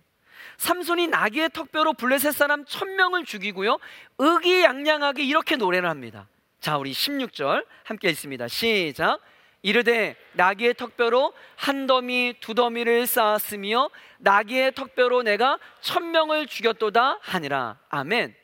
삼손이 0.56 1.06
나귀의 1.06 1.50
턱뼈로 1.50 1.92
블레셋 1.92 2.34
사람 2.34 2.64
천명을 2.64 3.24
죽이고요, 3.24 3.78
의기양양하게 4.18 5.22
이렇게 5.22 5.54
노래를 5.54 5.88
합니다. 5.88 6.26
자, 6.58 6.76
우리 6.76 6.90
16절 6.90 7.64
함께 7.84 8.08
있습니다. 8.08 8.48
시작. 8.48 9.20
이르되 9.64 10.14
나귀의 10.34 10.74
턱뼈로 10.74 11.32
한 11.56 11.86
더미 11.86 12.34
두 12.38 12.54
더미를 12.54 13.06
쌓았으며 13.06 13.88
나귀의 14.18 14.74
턱뼈로 14.74 15.22
내가 15.22 15.58
천 15.80 16.10
명을 16.10 16.46
죽였도다 16.46 17.20
하니라. 17.22 17.78
아멘. 17.88 18.36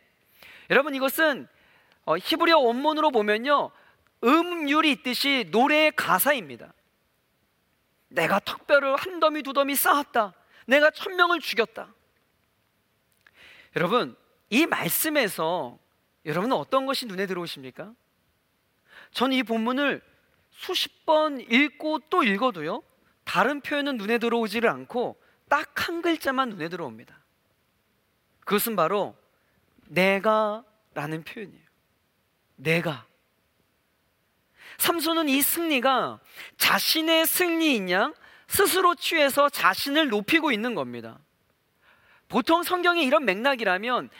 여러분 0.70 0.94
이것은 0.94 1.46
어, 2.06 2.16
히브리어 2.16 2.58
원문으로 2.60 3.10
보면요 3.10 3.70
음률이 4.24 4.92
있듯이 4.92 5.46
노래의 5.50 5.92
가사입니다. 5.94 6.72
내가 8.08 8.40
턱뼈를 8.40 8.96
한 8.96 9.20
더미 9.20 9.42
두 9.42 9.52
더미 9.52 9.74
쌓았다. 9.74 10.32
내가 10.66 10.90
천 10.90 11.16
명을 11.16 11.40
죽였다. 11.40 11.92
여러분 13.76 14.16
이 14.48 14.64
말씀에서 14.64 15.78
여러분은 16.24 16.56
어떤 16.56 16.86
것이 16.86 17.04
눈에 17.04 17.26
들어오십니까? 17.26 17.92
저는 19.12 19.36
이 19.36 19.42
본문을 19.42 20.08
수십 20.50 21.04
번 21.06 21.40
읽고 21.40 22.00
또 22.10 22.22
읽어도요, 22.22 22.82
다른 23.24 23.60
표현은 23.60 23.96
눈에 23.96 24.18
들어오지를 24.18 24.68
않고 24.68 25.20
딱 25.48 25.70
한 25.90 26.02
글자만 26.02 26.50
눈에 26.50 26.68
들어옵니다. 26.68 27.18
그것은 28.44 28.76
바로 28.76 29.16
내가 29.86 30.64
라는 30.94 31.24
표현이에요. 31.24 31.64
내가. 32.56 33.06
삼손은 34.78 35.28
이 35.28 35.42
승리가 35.42 36.20
자신의 36.56 37.26
승리인 37.26 37.90
양 37.90 38.14
스스로 38.46 38.94
취해서 38.94 39.48
자신을 39.48 40.08
높이고 40.08 40.52
있는 40.52 40.74
겁니다. 40.74 41.18
보통 42.28 42.62
성경에 42.62 43.02
이런 43.02 43.24
맥락이라면 43.24 44.10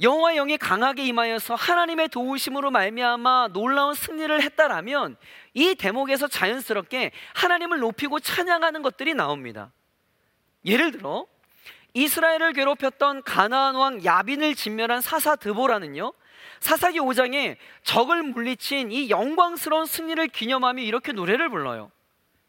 여호와 0.00 0.34
영이 0.34 0.58
강하게 0.58 1.04
임하여서 1.06 1.54
하나님의 1.54 2.08
도우심으로 2.08 2.70
말미암아 2.70 3.48
놀라운 3.52 3.94
승리를 3.94 4.40
했다라면 4.42 5.16
이 5.54 5.74
대목에서 5.74 6.28
자연스럽게 6.28 7.10
하나님을 7.34 7.80
높이고 7.80 8.20
찬양하는 8.20 8.82
것들이 8.82 9.14
나옵니다. 9.14 9.72
예를 10.64 10.92
들어 10.92 11.26
이스라엘을 11.94 12.52
괴롭혔던 12.52 13.24
가나안 13.24 13.74
왕 13.74 14.04
야빈을 14.04 14.54
진멸한 14.54 15.00
사사 15.00 15.34
드보라는요. 15.34 16.12
사사기 16.60 17.00
5장에 17.00 17.56
적을 17.82 18.22
물리친 18.22 18.92
이 18.92 19.10
영광스러운 19.10 19.86
승리를 19.86 20.28
기념하며 20.28 20.82
이렇게 20.82 21.12
노래를 21.12 21.48
불러요. 21.48 21.90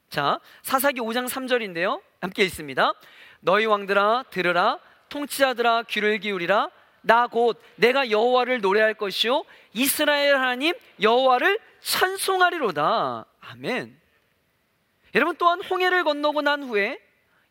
자, 0.09 0.39
사사기 0.61 0.99
5장 1.01 1.27
3절인데요. 1.27 2.01
함께 2.21 2.43
있습니다. 2.43 2.93
너희 3.41 3.65
왕들아 3.65 4.25
들으라 4.29 4.79
통치자들아 5.09 5.83
귀를 5.83 6.19
기울이라 6.19 6.69
나 7.01 7.27
곧 7.27 7.61
내가 7.75 8.09
여호와를 8.11 8.61
노래할 8.61 8.93
것이요 8.93 9.43
이스라엘 9.73 10.35
하나님 10.35 10.73
여호와를 11.01 11.59
찬송하리로다. 11.81 13.25
아멘. 13.39 13.99
여러분 15.15 15.35
또한 15.37 15.61
홍해를 15.63 16.03
건너고 16.03 16.41
난 16.41 16.63
후에 16.63 16.99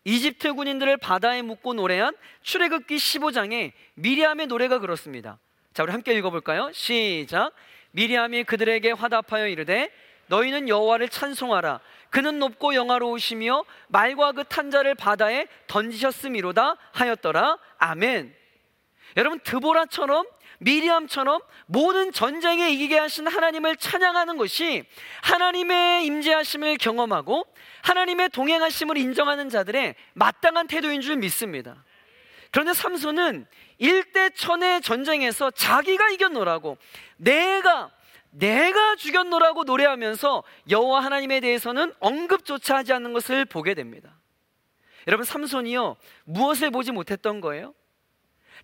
이집트 0.04 0.54
군인들을 0.54 0.96
바다에 0.98 1.42
묻고 1.42 1.74
노래한 1.74 2.14
출애굽기 2.42 2.96
15장에 2.96 3.72
미리암의 3.94 4.46
노래가 4.46 4.78
그렇습니다. 4.78 5.38
자, 5.74 5.82
우리 5.82 5.92
함께 5.92 6.14
읽어 6.14 6.30
볼까요? 6.30 6.70
시작. 6.72 7.52
미리암이 7.92 8.44
그들에게 8.44 8.92
화답하여 8.92 9.48
이르되 9.48 9.90
너희는 10.26 10.68
여호와를 10.68 11.08
찬송하라. 11.08 11.80
그는 12.10 12.38
높고 12.38 12.74
영화로우시며 12.74 13.64
말과 13.88 14.32
그 14.32 14.44
탄자를 14.44 14.94
바다에 14.94 15.46
던지셨음이로다 15.66 16.76
하였더라. 16.92 17.58
아멘. 17.78 18.37
여러분 19.16 19.40
드보라처럼 19.40 20.26
미리암처럼 20.60 21.40
모든 21.66 22.12
전쟁에 22.12 22.70
이기게 22.70 22.98
하신 22.98 23.28
하나님을 23.28 23.76
찬양하는 23.76 24.36
것이 24.36 24.84
하나님의 25.22 26.04
임재하심을 26.06 26.78
경험하고 26.78 27.46
하나님의 27.82 28.30
동행하심을 28.30 28.96
인정하는 28.96 29.48
자들의 29.48 29.94
마땅한 30.14 30.66
태도인 30.66 31.00
줄 31.00 31.16
믿습니다. 31.16 31.84
그런데 32.50 32.72
삼손은 32.72 33.46
일대 33.78 34.30
천의 34.30 34.80
전쟁에서 34.82 35.50
자기가 35.50 36.10
이겼노라고 36.10 36.76
내가 37.16 37.90
내가 38.30 38.96
죽였노라고 38.96 39.64
노래하면서 39.64 40.42
여호와 40.68 41.02
하나님에 41.02 41.40
대해서는 41.40 41.94
언급조차 41.98 42.76
하지 42.76 42.92
않는 42.92 43.12
것을 43.12 43.44
보게 43.44 43.74
됩니다. 43.74 44.18
여러분 45.06 45.24
삼손이요 45.24 45.96
무엇을 46.24 46.70
보지 46.70 46.92
못했던 46.92 47.40
거예요? 47.40 47.74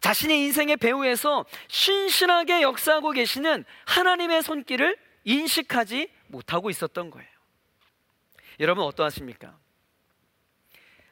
자신의 0.04 0.38
인생의 0.40 0.76
배후에서 0.76 1.46
신실하게 1.68 2.60
역사하고 2.60 3.12
계시는 3.12 3.64
하나님의 3.86 4.42
손길을 4.42 4.98
인식하지 5.24 6.10
못하고 6.26 6.68
있었던 6.68 7.10
거예요. 7.10 7.30
여러분 8.60 8.84
어떠하십니까? 8.84 9.58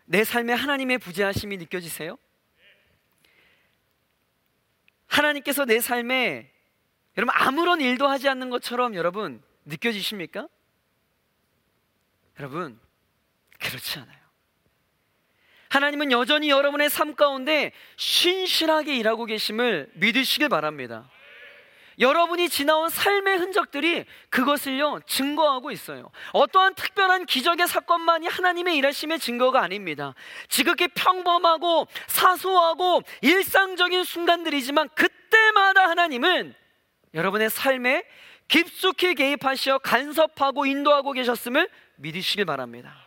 내 0.04 0.24
삶에 0.24 0.52
하나님의 0.52 0.98
부재하심이 0.98 1.56
느껴지세요? 1.56 2.18
하나님께서 5.06 5.64
내 5.64 5.80
삶에 5.80 6.52
여러분 7.16 7.34
아무런 7.34 7.80
일도 7.80 8.06
하지 8.06 8.28
않는 8.28 8.50
것처럼 8.50 8.94
여러분 8.94 9.42
느껴지십니까? 9.64 10.48
여러분 12.38 12.78
그렇지 13.58 14.00
않아요. 14.00 14.21
하나님은 15.72 16.12
여전히 16.12 16.50
여러분의 16.50 16.90
삶 16.90 17.14
가운데 17.14 17.72
신실하게 17.96 18.94
일하고 18.96 19.24
계심을 19.24 19.90
믿으시길 19.94 20.50
바랍니다. 20.50 21.08
여러분이 21.98 22.50
지나온 22.50 22.90
삶의 22.90 23.38
흔적들이 23.38 24.04
그것을요 24.28 25.00
증거하고 25.06 25.70
있어요. 25.70 26.10
어떠한 26.34 26.74
특별한 26.74 27.24
기적의 27.24 27.66
사건만이 27.68 28.26
하나님의 28.26 28.76
일하심의 28.76 29.18
증거가 29.18 29.62
아닙니다. 29.62 30.14
지극히 30.48 30.88
평범하고 30.88 31.86
사소하고 32.06 33.00
일상적인 33.22 34.04
순간들이지만 34.04 34.90
그때마다 34.94 35.88
하나님은 35.88 36.54
여러분의 37.14 37.48
삶에 37.48 38.04
깊숙이 38.48 39.14
개입하시어 39.14 39.78
간섭하고 39.78 40.66
인도하고 40.66 41.12
계셨음을 41.12 41.66
믿으시길 41.96 42.44
바랍니다. 42.44 43.01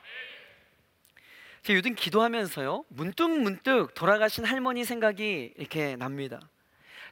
요즘 1.73 1.95
기도하면서요 1.95 2.85
문득 2.89 3.29
문득 3.29 3.93
돌아가신 3.95 4.45
할머니 4.45 4.85
생각이 4.85 5.53
이렇게 5.57 5.95
납니다. 5.95 6.39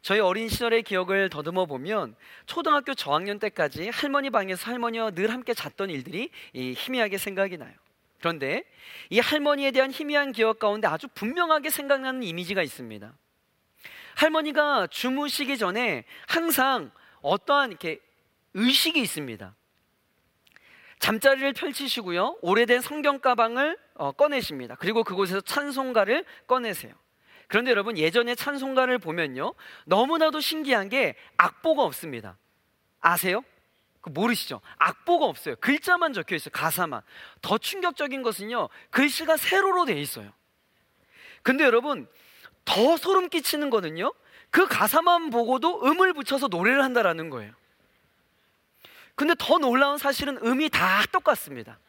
저희 0.02 0.20
어린 0.20 0.50
시절의 0.50 0.84
기억을 0.84 1.30
더듬어 1.30 1.66
보면 1.66 2.16
초등학교 2.46 2.94
저학년 2.94 3.40
때까지 3.40 3.90
할머니 3.90 4.30
방에서 4.30 4.70
할머니와 4.70 5.12
늘 5.12 5.32
함께 5.32 5.54
잤던 5.54 5.90
일들이 5.90 6.30
희미하게 6.54 7.18
생각이 7.18 7.58
나요. 7.58 7.74
그런데 8.20 8.64
이 9.10 9.20
할머니에 9.20 9.72
대한 9.72 9.92
희미한 9.92 10.34
기억 10.34 10.60
가운데 10.60 10.88
아주 10.88 11.08
분명하게 11.14 11.70
생각나는 11.70 12.24
이미지가 12.24 12.62
있습니다. 12.64 13.14
할머니가 14.16 14.88
주무시기 14.88 15.58
전에 15.58 16.04
항상 16.28 16.92
어떠한 17.22 17.72
이렇게 17.72 18.00
의식이 18.54 19.00
있습니다. 19.02 19.56
잠자리를 21.04 21.52
펼치시고요. 21.52 22.38
오래된 22.42 22.80
성경 22.80 23.20
가방을 23.20 23.78
어, 23.96 24.14
꺼내십니다. 24.14 24.76
그리고 24.80 25.04
그곳에서 25.04 25.42
찬송가를 25.42 26.24
꺼내세요. 26.48 26.94
그런데 27.50 27.72
여러분 27.72 27.98
예전에 27.98 28.36
찬송가를 28.36 29.00
보면요 29.00 29.54
너무나도 29.84 30.40
신기한 30.40 30.88
게 30.88 31.18
악보가 31.36 31.84
없습니다. 31.84 32.38
아세요? 33.02 33.44
그 34.00 34.12
모르시죠? 34.12 34.62
악보가 34.78 35.26
없어요. 35.26 35.58
글자만 35.58 36.14
적혀 36.14 36.38
있어요. 36.38 36.52
가사만. 36.54 37.02
더 37.42 37.58
충격적인 37.58 38.22
것은요 38.24 38.70
글씨가 38.92 39.36
세로로 39.36 39.84
돼 39.84 40.00
있어요. 40.00 40.32
근데 41.42 41.66
여러분 41.66 42.08
더 42.64 42.96
소름 42.96 43.28
끼치는 43.28 43.72
거는요 43.72 44.14
그 44.52 44.68
가사만 44.68 45.32
보고도 45.32 45.84
음을 45.84 46.14
붙여서 46.14 46.48
노래를 46.48 46.82
한다라는 46.82 47.30
거예요. 47.30 47.54
근데 49.16 49.36
더 49.38 49.58
놀라운 49.58 49.98
사실은 49.98 50.38
음이 50.44 50.70
다 50.70 51.04
똑같습니다. 51.12 51.80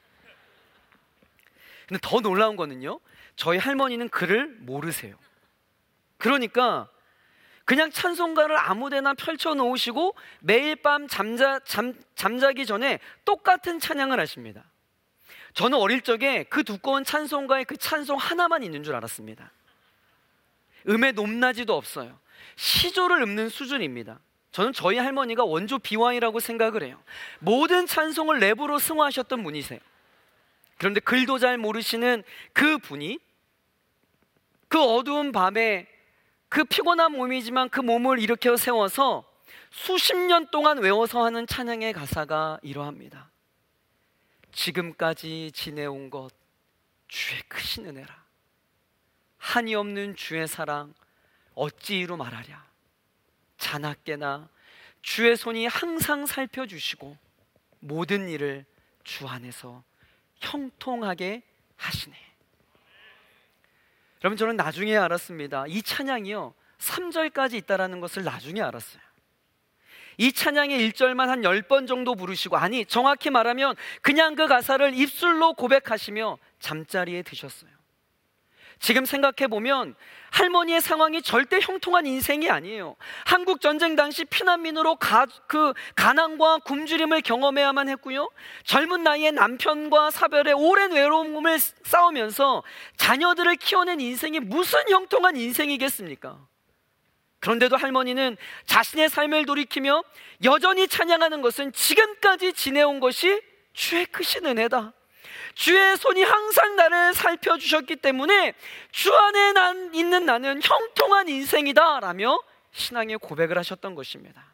근데 1.87 1.99
더 2.03 2.21
놀라운 2.21 2.57
거는요 2.57 3.01
저희 3.37 3.59
할머니는 3.59 4.09
글을 4.09 4.47
모르세요. 4.61 5.17
그러니까 6.19 6.89
그냥 7.65 7.91
찬송가를 7.91 8.59
아무데나 8.59 9.15
펼쳐 9.15 9.55
놓으시고 9.55 10.15
매일 10.41 10.77
밤 10.77 11.09
잠자, 11.09 11.59
잠, 11.61 11.95
잠자기 12.15 12.67
전에 12.67 13.01
똑같은 13.25 13.81
찬양을 13.81 14.21
하십니다. 14.21 14.65
저는 15.55 15.79
어릴 15.79 16.03
적에 16.03 16.45
그 16.45 16.65
두꺼운 16.65 17.05
찬송가에 17.05 17.65
그 17.65 17.77
찬송 17.77 18.19
하나만 18.19 18.63
있는 18.63 18.83
줄 18.83 18.95
알았습니다. 18.95 19.51
음의 20.89 21.13
높낮이도 21.15 21.75
없어요. 21.75 22.19
시조를 22.57 23.23
읊는 23.23 23.49
수준입니다. 23.49 24.19
저는 24.55 24.73
저희 24.73 24.99
할머니가 24.99 25.43
원조 25.43 25.81
비와이라고 25.81 26.39
생각을 26.39 26.85
해요. 26.85 27.03
모든 27.41 27.89
찬송을 27.89 28.39
랩으로 28.39 28.79
승화하셨던 28.79 29.43
분이세요. 29.43 29.81
그런데 30.79 31.01
글도 31.01 31.41
잘 31.41 31.59
모르시는 31.59 32.23
그 32.53 32.79
분이 32.79 33.19
그 34.69 34.81
어두운 34.81 35.33
밤에 35.33 35.89
그 36.49 36.63
피곤한 36.63 37.11
몸이지만 37.17 37.69
그 37.69 37.81
몸을 37.81 38.21
일으켜 38.21 38.57
세워서 38.57 39.29
수십 39.73 40.17
년 40.17 40.49
동안 40.53 40.79
외워서 40.79 41.25
하는 41.25 41.49
찬양의 41.49 41.93
가사가 41.93 42.61
이러합니다. 42.63 43.29
지금까지 44.53 45.51
지내온 45.53 46.11
것 46.11 46.31
주의 47.09 47.43
크신 47.49 47.87
은혜라. 47.87 48.23
한이 49.39 49.75
없는 49.75 50.15
주의 50.15 50.47
사랑 50.47 50.95
어찌 51.57 51.99
이루 51.99 52.17
말하랴. 52.17 52.74
자나 53.65 53.95
깨나 54.05 54.51
주의 55.01 55.35
손이 55.39 55.67
항상 55.67 56.27
살펴주시고 56.27 57.17
모든 57.81 58.29
일을 58.29 58.67
주 59.05 59.27
안에서 59.27 59.83
형통하게 60.37 61.43
하시네. 61.77 62.15
여러분 64.23 64.37
저는 64.37 64.57
나중에 64.57 64.95
알았습니다. 64.97 65.65
이 65.69 65.83
찬양이요. 65.83 66.53
3절까지 66.79 67.55
있다라는 67.55 68.01
것을 68.01 68.23
나중에 68.23 68.61
알았어요. 68.61 69.03
이 70.19 70.31
찬양의 70.31 70.91
1절만 70.91 71.27
한 71.27 71.41
10번 71.41 71.89
정도 71.89 72.15
부르시고 72.15 72.59
아니 72.59 72.85
정확히 72.85 73.31
말하면 73.31 73.77
그냥 74.03 74.35
그 74.35 74.47
가사를 74.47 74.93
입술로 74.95 75.55
고백하시며 75.55 76.37
잠자리에 76.61 77.23
드셨어요. 77.23 77.71
지금 78.85 79.07
생각해 79.07 79.49
보면 79.49 79.95
할머니의 80.31 80.83
상황이 80.83 81.23
절대 81.23 81.59
형통한 81.59 82.05
인생이 82.05 82.51
아니에요. 82.51 82.97
한국 83.25 83.63
전쟁 83.63 83.97
당시 83.97 84.27
피난민으로 84.27 84.97
가, 84.97 85.25
그 85.47 85.73
가난과 85.97 86.59
굶주림을 86.67 87.23
경험해야만 87.23 87.89
했고요. 87.89 88.29
젊은 88.65 89.03
나이에 89.03 89.31
남편과 89.31 90.11
사별에 90.11 90.53
오랜 90.53 90.93
외로움을 90.93 91.59
싸우면서 91.85 92.63
자녀들을 92.99 93.57
키워낸 93.57 94.01
인생이 94.01 94.41
무슨 94.41 94.87
형통한 94.87 95.37
인생이겠습니까? 95.37 96.47
그런데도 97.41 97.79
할머니는 97.79 98.37
자신의 98.67 99.09
삶을 99.09 99.47
돌이키며 99.47 100.05
여전히 100.45 100.89
찬양하는 100.89 101.41
것은 101.41 101.73
지금까지 101.73 102.53
지내온 102.53 103.01
것이 103.01 103.41
주의 103.73 104.05
크신 104.05 104.45
은혜다. 104.45 104.93
주의 105.55 105.97
손이 105.97 106.23
항상 106.23 106.77
나를 106.77 107.15
살펴주셨기 107.15 107.97
때문에 107.97 108.55
주 108.91 109.15
안에 109.15 109.53
난, 109.53 109.95
있는 109.95 110.27
나는 110.27 110.61
형통한 110.63 111.29
인생이다 111.29 112.01
라며 112.01 112.41
신앙의 112.73 113.19
고백을 113.19 113.57
하셨던 113.59 113.95
것입니다. 113.95 114.45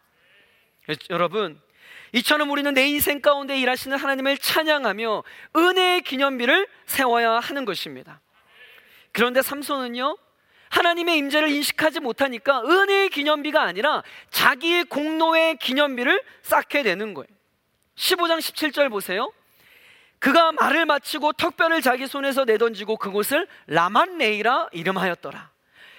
여러분, 1.09 1.61
이처럼 2.13 2.51
우리는 2.51 2.73
내 2.75 2.87
인생 2.87 3.21
가운데 3.21 3.59
일하시는 3.59 3.97
하나님을 3.97 4.39
찬양하며 4.39 5.23
은혜의 5.57 6.03
기념비를 6.03 6.67
세워야 6.87 7.39
하는 7.41 7.65
것입니다. 7.65 8.21
그런데 9.13 9.43
삼손은요, 9.43 10.17
하나님의 10.71 11.19
임재를 11.19 11.51
인식하지 11.51 12.01
못하니까 12.01 12.63
은혜의 12.63 13.11
기념비가 13.11 13.63
아니라 13.63 14.03
자기의 14.31 14.85
공로의 14.85 15.57
기념비를 15.57 16.23
쌓게 16.43 16.83
되는 16.83 17.15
거예요. 17.15 17.27
15장 17.97 18.39
17절 18.39 18.91
보세요. 18.91 19.33
그가 20.20 20.52
말을 20.52 20.85
마치고 20.85 21.33
턱뼈를 21.33 21.80
자기 21.80 22.06
손에서 22.06 22.44
내던지고 22.44 22.98
그곳을 22.98 23.48
라맛레히라 23.66 24.68
이름하였더라. 24.72 25.50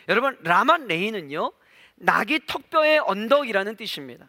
여러분 0.10 0.38
라맛레히는요 0.42 1.52
나귀 1.96 2.42
턱뼈의 2.46 3.00
언덕이라는 3.00 3.76
뜻입니다. 3.76 4.28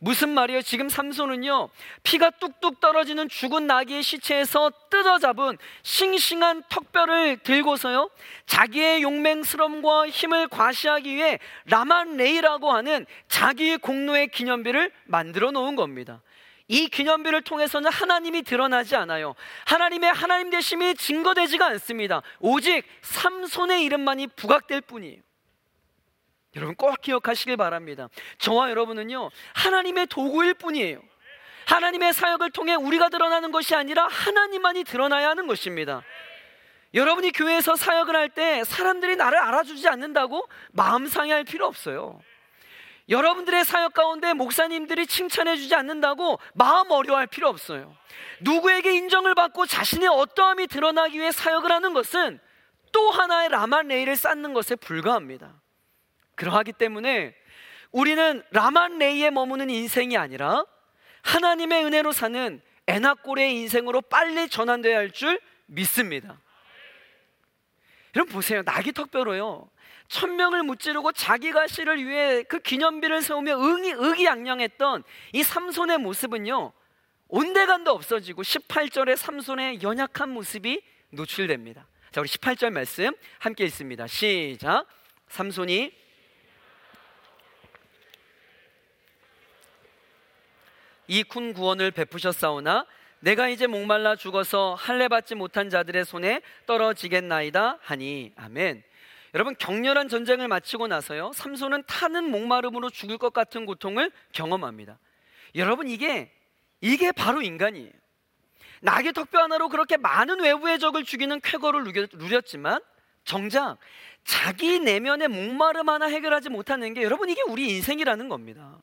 무슨 0.00 0.30
말이에요? 0.30 0.60
지금 0.62 0.88
삼손은요 0.88 1.68
피가 2.02 2.30
뚝뚝 2.30 2.80
떨어지는 2.80 3.28
죽은 3.28 3.66
나귀의 3.66 4.02
시체에서 4.02 4.70
뜯어 4.90 5.18
잡은 5.18 5.56
싱싱한 5.82 6.64
턱뼈를 6.68 7.38
들고서요 7.38 8.10
자기의 8.46 9.02
용맹스러움과 9.02 10.08
힘을 10.08 10.48
과시하기 10.48 11.14
위해 11.14 11.38
라맛 11.66 12.16
레히라고 12.16 12.72
하는 12.72 13.06
자기의 13.28 13.78
공로의 13.78 14.28
기념비를 14.28 14.92
만들어 15.04 15.50
놓은 15.50 15.76
겁니다. 15.76 16.22
이 16.68 16.88
기념비를 16.88 17.42
통해서는 17.42 17.90
하나님이 17.90 18.42
드러나지 18.42 18.96
않아요. 18.96 19.34
하나님의 19.66 20.12
하나님 20.12 20.50
되심이 20.50 20.94
증거되지가 20.94 21.66
않습니다. 21.66 22.22
오직 22.40 22.84
삼손의 23.02 23.82
이름만이 23.84 24.28
부각될 24.28 24.80
뿐이에요. 24.82 25.20
여러분 26.56 26.74
꼭 26.76 27.00
기억하시길 27.00 27.56
바랍니다. 27.56 28.08
저와 28.38 28.70
여러분은요, 28.70 29.30
하나님의 29.54 30.06
도구일 30.06 30.54
뿐이에요. 30.54 31.02
하나님의 31.66 32.12
사역을 32.12 32.50
통해 32.50 32.74
우리가 32.74 33.08
드러나는 33.08 33.50
것이 33.50 33.74
아니라 33.74 34.06
하나님만이 34.06 34.84
드러나야 34.84 35.30
하는 35.30 35.46
것입니다. 35.46 36.02
여러분이 36.92 37.32
교회에서 37.32 37.74
사역을 37.74 38.14
할 38.14 38.28
때 38.28 38.62
사람들이 38.64 39.16
나를 39.16 39.38
알아주지 39.38 39.88
않는다고 39.88 40.48
마음 40.72 41.06
상해할 41.06 41.44
필요 41.44 41.66
없어요. 41.66 42.20
여러분들의 43.08 43.64
사역 43.64 43.92
가운데 43.92 44.32
목사님들이 44.32 45.06
칭찬해 45.06 45.56
주지 45.56 45.74
않는다고 45.74 46.38
마음 46.54 46.90
어려워할 46.90 47.26
필요 47.26 47.48
없어요. 47.48 47.94
누구에게 48.40 48.94
인정을 48.94 49.34
받고 49.34 49.66
자신의 49.66 50.08
어떠함이 50.08 50.68
드러나기 50.68 51.18
위해 51.18 51.30
사역을 51.30 51.70
하는 51.70 51.92
것은 51.92 52.40
또 52.92 53.10
하나의 53.10 53.50
라만 53.50 53.88
레이를 53.88 54.16
쌓는 54.16 54.54
것에 54.54 54.76
불과합니다. 54.76 55.60
그러하기 56.36 56.72
때문에 56.72 57.34
우리는 57.92 58.42
라만 58.50 58.98
레이에 58.98 59.30
머무는 59.30 59.68
인생이 59.68 60.16
아니라 60.16 60.64
하나님의 61.22 61.84
은혜로 61.84 62.12
사는 62.12 62.60
에나꼴의 62.86 63.54
인생으로 63.54 64.02
빨리 64.02 64.48
전환되어야 64.48 64.98
할 64.98 65.10
줄 65.10 65.40
믿습니다. 65.66 66.40
여러분 68.16 68.32
보세요. 68.32 68.62
낙이 68.62 68.92
턱뼈로요. 68.92 69.68
천명을 70.08 70.62
무찌르고 70.62 71.12
자기가 71.12 71.66
씨를 71.66 72.04
위해 72.04 72.42
그 72.44 72.58
기념비를 72.60 73.22
세우며 73.22 73.58
응이 73.58 73.92
의기양양했던 73.96 75.02
이 75.32 75.42
삼손의 75.42 75.98
모습은요. 75.98 76.72
온데간도 77.28 77.90
없어지고 77.90 78.42
18절에 78.42 79.16
삼손의 79.16 79.82
연약한 79.82 80.30
모습이 80.30 80.82
노출됩니다. 81.10 81.86
자, 82.12 82.20
우리 82.20 82.28
18절 82.28 82.70
말씀 82.70 83.12
함께 83.38 83.64
있습니다. 83.64 84.06
시작. 84.06 84.86
삼손이 85.28 85.92
이 91.08 91.22
군 91.24 91.52
구원을 91.52 91.90
베푸셨사오나 91.90 92.86
내가 93.20 93.48
이제 93.48 93.66
목말라 93.66 94.16
죽어서 94.16 94.74
할례 94.74 95.08
받지 95.08 95.34
못한 95.34 95.70
자들의 95.70 96.04
손에 96.04 96.40
떨어지겠나이다 96.66 97.78
하니 97.82 98.32
아멘. 98.36 98.82
여러분 99.34 99.56
격렬한 99.56 100.08
전쟁을 100.08 100.46
마치고 100.46 100.86
나서요 100.86 101.32
삼손은 101.32 101.84
타는 101.86 102.30
목마름으로 102.30 102.90
죽을 102.90 103.18
것 103.18 103.32
같은 103.32 103.66
고통을 103.66 104.12
경험합니다. 104.32 104.98
여러분 105.56 105.88
이게 105.88 106.32
이게 106.80 107.10
바로 107.10 107.42
인간이에요. 107.42 107.90
낙의 108.82 109.12
턱뼈 109.12 109.42
하나로 109.42 109.70
그렇게 109.70 109.96
많은 109.96 110.40
외부의 110.40 110.78
적을 110.78 111.04
죽이는 111.04 111.40
쾌거를 111.40 111.84
누렸지만 112.12 112.80
정작 113.24 113.78
자기 114.24 114.78
내면의 114.78 115.28
목마름 115.28 115.88
하나 115.88 116.06
해결하지 116.06 116.50
못하는 116.50 116.94
게 116.94 117.02
여러분 117.02 117.28
이게 117.28 117.42
우리 117.48 117.68
인생이라는 117.70 118.28
겁니다. 118.28 118.78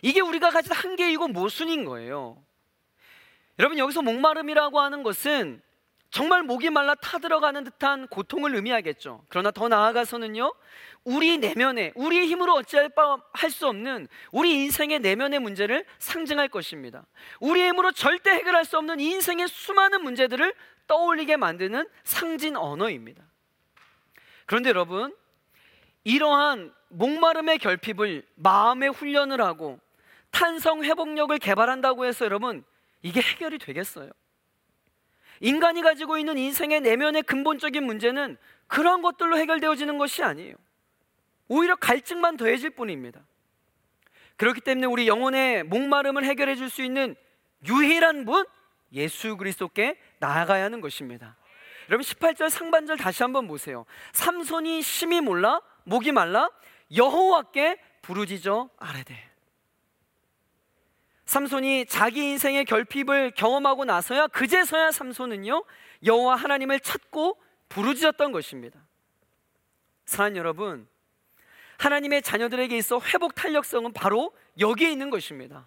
이게 0.00 0.20
우리가 0.20 0.50
가진 0.50 0.72
한계이고 0.72 1.28
모순인 1.28 1.84
거예요. 1.84 2.42
여러분 3.58 3.78
여기서 3.78 4.02
목마름이라고 4.02 4.80
하는 4.80 5.02
것은 5.02 5.62
정말 6.12 6.42
목이 6.42 6.68
말라 6.68 6.94
타들어가는 6.94 7.64
듯한 7.64 8.06
고통을 8.06 8.54
의미하겠죠. 8.54 9.24
그러나 9.28 9.50
더 9.50 9.68
나아가서는요, 9.68 10.54
우리 11.04 11.38
내면에, 11.38 11.92
우리의 11.96 12.26
힘으로 12.26 12.52
어찌할 12.54 12.90
바 12.90 13.16
할 13.32 13.50
수 13.50 13.66
없는 13.66 14.08
우리 14.30 14.52
인생의 14.52 15.00
내면의 15.00 15.40
문제를 15.40 15.84
상징할 15.98 16.48
것입니다. 16.48 17.06
우리의 17.40 17.68
힘으로 17.68 17.92
절대 17.92 18.30
해결할 18.30 18.64
수 18.66 18.76
없는 18.76 19.00
인생의 19.00 19.48
수많은 19.48 20.02
문제들을 20.04 20.54
떠올리게 20.86 21.38
만드는 21.38 21.88
상징 22.04 22.56
언어입니다. 22.56 23.22
그런데 24.44 24.68
여러분, 24.68 25.16
이러한 26.04 26.74
목마름의 26.90 27.58
결핍을 27.58 28.22
마음의 28.34 28.90
훈련을 28.90 29.40
하고 29.40 29.80
탄성 30.30 30.84
회복력을 30.84 31.36
개발한다고 31.38 32.04
해서 32.04 32.26
여러분 32.26 32.64
이게 33.00 33.22
해결이 33.22 33.58
되겠어요? 33.58 34.10
인간이 35.42 35.82
가지고 35.82 36.18
있는 36.18 36.38
인생의 36.38 36.80
내면의 36.80 37.24
근본적인 37.24 37.84
문제는 37.84 38.38
그런 38.68 39.02
것들로 39.02 39.36
해결되어지는 39.36 39.98
것이 39.98 40.22
아니에요. 40.22 40.54
오히려 41.48 41.74
갈증만 41.74 42.36
더해질 42.36 42.70
뿐입니다. 42.70 43.20
그렇기 44.36 44.60
때문에 44.60 44.86
우리 44.86 45.08
영혼의 45.08 45.64
목마름을 45.64 46.24
해결해 46.24 46.54
줄 46.54 46.70
수 46.70 46.82
있는 46.82 47.16
유일한 47.68 48.24
분 48.24 48.46
예수 48.92 49.36
그리스도께 49.36 49.98
나아가야 50.20 50.64
하는 50.64 50.80
것입니다. 50.80 51.36
여러분 51.88 52.04
18절 52.04 52.48
상반절 52.48 52.96
다시 52.96 53.24
한번 53.24 53.48
보세요. 53.48 53.84
삼손이 54.12 54.80
심히 54.82 55.20
몰라 55.20 55.60
목이 55.84 56.12
말라 56.12 56.50
여호와께 56.94 57.78
부르짖어 58.02 58.70
아뢰되 58.78 59.31
삼손이 61.32 61.86
자기 61.86 62.28
인생의 62.28 62.66
결핍을 62.66 63.30
경험하고 63.30 63.86
나서야 63.86 64.26
그제서야 64.26 64.90
삼손은요 64.90 65.64
여호와 66.04 66.36
하나님을 66.36 66.78
찾고 66.80 67.38
부르짖었던 67.70 68.32
것입니다. 68.32 68.78
사랑 70.04 70.36
여러분, 70.36 70.86
하나님의 71.78 72.20
자녀들에게 72.20 72.76
있어 72.76 73.00
회복 73.00 73.34
탄력성은 73.34 73.94
바로 73.94 74.34
여기에 74.60 74.90
있는 74.90 75.08
것입니다. 75.08 75.66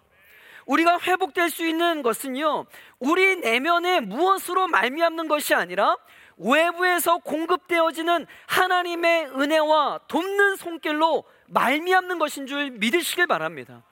우리가 0.66 1.00
회복될 1.00 1.50
수 1.50 1.66
있는 1.66 2.02
것은요 2.02 2.66
우리 3.00 3.34
내면에 3.34 3.98
무엇으로 3.98 4.68
말미암는 4.68 5.26
것이 5.26 5.52
아니라 5.52 5.96
외부에서 6.36 7.18
공급되어지는 7.18 8.26
하나님의 8.46 9.30
은혜와 9.30 10.02
돕는 10.06 10.54
손길로 10.54 11.24
말미암는 11.48 12.20
것인 12.20 12.46
줄 12.46 12.70
믿으시길 12.70 13.26
바랍니다. 13.26 13.82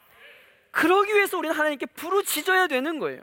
그러기 0.74 1.14
위해서 1.14 1.38
우리는 1.38 1.54
하나님께 1.54 1.86
부르짖어야 1.86 2.66
되는 2.66 2.98
거예요. 2.98 3.22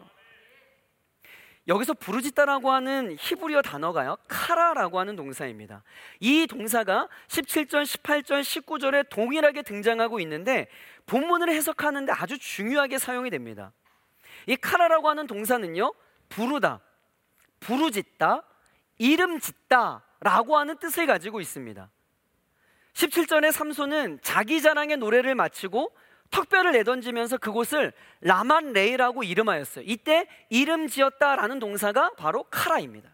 여기서 1.67 1.93
부르짖다라고 1.93 2.71
하는 2.71 3.15
히브리어 3.19 3.61
단어가요. 3.61 4.17
카라라고 4.27 4.99
하는 4.99 5.15
동사입니다. 5.15 5.83
이 6.19 6.47
동사가 6.47 7.07
17절, 7.27 7.83
18절, 7.83 8.41
19절에 8.41 9.09
동일하게 9.09 9.61
등장하고 9.61 10.19
있는데 10.21 10.67
본문을 11.05 11.49
해석하는데 11.49 12.11
아주 12.13 12.39
중요하게 12.39 12.97
사용이 12.97 13.29
됩니다. 13.29 13.71
이 14.47 14.55
카라라고 14.55 15.09
하는 15.09 15.27
동사는요. 15.27 15.93
부르다, 16.29 16.79
부르짖다, 17.59 18.43
이름 18.97 19.39
짓다라고 19.39 20.57
하는 20.57 20.77
뜻을 20.77 21.05
가지고 21.05 21.41
있습니다. 21.41 21.89
17절의 22.93 23.51
삼손은 23.51 24.19
자기 24.21 24.61
자랑의 24.61 24.97
노래를 24.97 25.35
마치고 25.35 25.95
턱뼈를 26.31 26.71
내던지면서 26.71 27.37
그곳을 27.37 27.93
라만 28.21 28.73
레이라고 28.73 29.23
이름하였어요. 29.23 29.85
이때 29.87 30.27
이름 30.49 30.87
지었다라는 30.87 31.59
동사가 31.59 32.11
바로 32.17 32.43
카라입니다. 32.43 33.09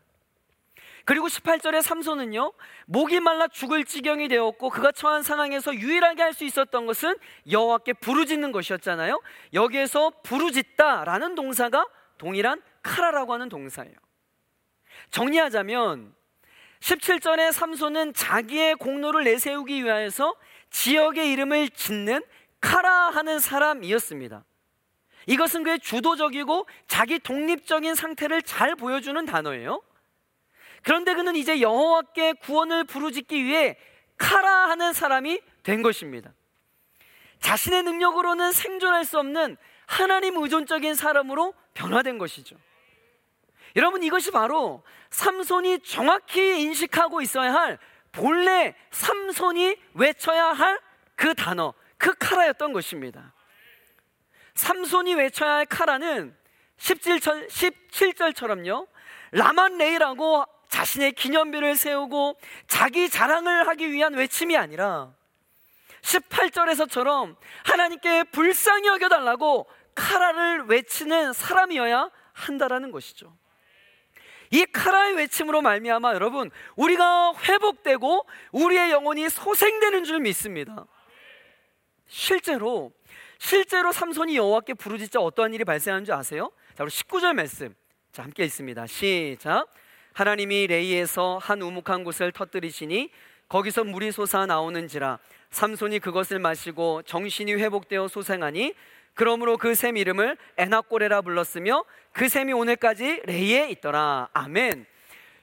그리고 1.04 1.28
18절의 1.28 1.82
삼손은요, 1.82 2.52
목이 2.86 3.22
말라 3.22 3.48
죽을 3.48 3.86
지경이 3.86 4.28
되었고 4.28 4.70
그가 4.70 4.92
처한 4.92 5.24
상황에서 5.24 5.74
유일하게 5.74 6.22
할 6.22 6.34
수 6.34 6.44
있었던 6.44 6.86
것은 6.86 7.16
여호와께 7.50 7.94
부르짖는 7.94 8.52
것이었잖아요. 8.52 9.22
여기에서 9.54 10.12
부르짖다라는 10.24 11.36
동사가 11.36 11.88
동일한 12.18 12.62
카라라고 12.84 13.34
하는 13.34 13.48
동사예요. 13.48 13.94
정리하자면 15.10 16.14
17절의 16.82 17.54
삼손은 17.54 18.14
자기의 18.14 18.76
공로를 18.76 19.24
내세우기 19.24 19.84
위하여서 19.84 20.36
지역의 20.70 21.32
이름을 21.32 21.70
짓는 21.70 22.22
카라 22.60 23.10
하는 23.10 23.40
사람이었습니다. 23.40 24.44
이것은 25.28 25.64
그의 25.64 25.80
주도적이고 25.80 26.68
자기 26.88 27.20
독립적인 27.20 27.96
상태를 27.96 28.42
잘 28.42 28.76
보여주는 28.76 29.26
단어예요. 29.26 29.82
그런데 30.84 31.14
그는 31.14 31.36
이제 31.36 31.60
여호와께 31.60 32.34
구원을 32.34 32.86
부르짖기 32.86 33.44
위해 33.44 33.78
카라 34.18 34.70
하는 34.70 34.94
사람이 34.94 35.42
된 35.64 35.82
것입니다. 35.82 36.32
자신의 37.40 37.84
능력으로는 37.84 38.52
생존할 38.52 39.04
수 39.06 39.20
없는 39.20 39.58
하나님 39.86 40.42
의존적인 40.42 40.96
사람으로 40.96 41.54
변화된 41.74 42.18
것이죠. 42.18 42.56
여러분 43.76 44.02
이것이 44.02 44.32
바로 44.32 44.84
삼손이 45.10 45.80
정확히 45.82 46.62
인식하고 46.62 47.22
있어야 47.22 47.54
할 47.54 47.78
본래 48.12 48.76
삼손이 48.92 49.76
외쳐야 49.94 50.54
할 50.54 50.88
그 51.18 51.34
단어, 51.34 51.74
그 51.98 52.14
카라였던 52.18 52.74
것입니다. 52.74 53.34
삼손이 54.56 55.16
외쳐야 55.16 55.56
할 55.56 55.66
카라는 55.66 56.36
17절, 56.78 57.48
17절처럼요. 57.50 58.88
라만 59.32 59.78
레이라고 59.78 60.46
자신의 60.70 61.14
기념비를 61.14 61.76
세우고 61.76 62.38
자기 62.68 63.10
자랑을 63.10 63.68
하기 63.68 63.92
위한 63.92 64.14
외침이 64.14 64.58
아니라 64.58 65.14
18절에서처럼 66.02 67.36
하나님께 67.64 68.26
불쌍히 68.26 68.88
여겨달라고 68.88 69.68
카라를 69.96 70.66
외치는 70.66 71.34
사람이어야 71.34 72.10
한다라는 72.34 72.92
것이죠. 72.92 73.36
이 74.52 74.66
카라의 74.66 75.16
외침으로 75.16 75.62
말미암아 75.62 76.14
여러분 76.14 76.52
우리가 76.76 77.34
회복되고 77.44 78.26
우리의 78.52 78.92
영혼이 78.92 79.30
소생되는 79.30 80.04
줄 80.04 80.20
믿습니다. 80.20 80.86
실제로 82.08 82.92
실제로 83.40 83.92
삼손이 83.92 84.36
여호와께 84.36 84.74
부르짖자 84.76 85.20
어떠한 85.20 85.54
일이 85.54 85.64
발생하는 85.64 86.06
줄 86.06 86.14
아세요? 86.16 86.52
자, 86.76 86.84
우리 86.84 86.90
19절 86.90 87.34
말씀. 87.34 87.76
자, 88.12 88.24
함께 88.24 88.44
있습니다. 88.46 88.88
시작. 88.88 89.68
하나님이 90.14 90.68
레이에서 90.68 91.38
한 91.38 91.62
우묵한 91.62 92.04
곳을 92.04 92.32
터뜨리시니 92.32 93.12
거기서 93.50 93.84
물이 93.84 94.12
솟아 94.12 94.48
나오는지라 94.48 95.20
삼손이 95.52 96.00
그것을 96.00 96.40
마시고 96.40 97.04
정신이 97.04 97.54
회복되어 97.54 98.08
소생하니 98.08 98.74
그러므로 99.14 99.58
그 99.58 99.74
샘 99.76 99.98
이름을 99.98 100.38
에나꼬레라 100.58 101.22
불렀으며 101.22 101.84
그 102.12 102.28
샘이 102.28 102.54
오늘까지 102.54 103.22
레이에 103.26 103.70
있더라. 103.72 104.30
아멘. 104.34 104.86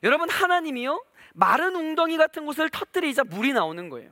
여러분 0.03 0.29
하나님이요 0.29 1.03
마른 1.35 1.75
웅덩이 1.77 2.17
같은 2.17 2.45
곳을 2.45 2.69
터뜨리자 2.69 3.25
물이 3.25 3.53
나오는 3.53 3.89
거예요. 3.89 4.11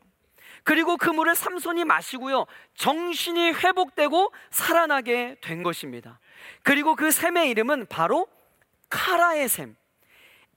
그리고 0.64 0.96
그 0.96 1.10
물을 1.10 1.34
삼손이 1.34 1.84
마시고요 1.84 2.46
정신이 2.74 3.52
회복되고 3.52 4.32
살아나게 4.50 5.36
된 5.40 5.62
것입니다. 5.62 6.20
그리고 6.62 6.94
그 6.94 7.10
샘의 7.10 7.50
이름은 7.50 7.86
바로 7.86 8.28
카라의 8.88 9.48
샘, 9.48 9.76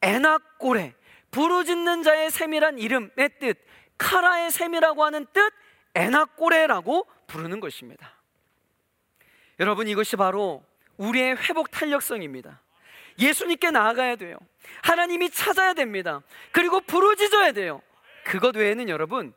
에나꼬레, 0.01 0.93
부르짖는 1.31 2.03
자의 2.03 2.29
샘이란 2.29 2.79
이름의 2.79 3.29
뜻, 3.39 3.57
카라의 3.97 4.51
샘이라고 4.51 5.03
하는 5.03 5.25
뜻, 5.33 5.53
에나꼬레라고 5.95 7.07
부르는 7.27 7.59
것입니다. 7.59 8.13
여러분 9.59 9.87
이것이 9.87 10.15
바로 10.17 10.63
우리의 10.97 11.37
회복 11.37 11.71
탄력성입니다. 11.71 12.61
예수님께 13.19 13.71
나아가야 13.71 14.17
돼요. 14.17 14.37
하나님이 14.83 15.29
찾아야 15.29 15.73
됩니다. 15.73 16.21
그리고 16.51 16.81
부르짖어야 16.81 17.53
돼요. 17.53 17.81
그것 18.25 18.55
외에는 18.55 18.89
여러분 18.89 19.33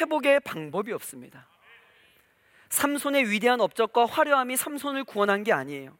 회복의 0.00 0.40
방법이 0.40 0.92
없습니다. 0.92 1.48
삼손의 2.70 3.30
위대한 3.30 3.60
업적과 3.60 4.06
화려함이 4.06 4.56
삼손을 4.56 5.04
구원한 5.04 5.44
게 5.44 5.52
아니에요. 5.52 5.96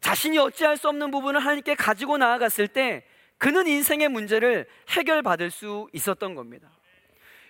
자신이 0.00 0.38
어찌할 0.38 0.76
수 0.76 0.88
없는 0.88 1.10
부분을 1.10 1.40
하나님께 1.40 1.74
가지고 1.74 2.18
나아갔을 2.18 2.68
때 2.68 3.04
그는 3.38 3.66
인생의 3.66 4.08
문제를 4.08 4.66
해결받을 4.90 5.50
수 5.50 5.88
있었던 5.92 6.34
겁니다. 6.34 6.68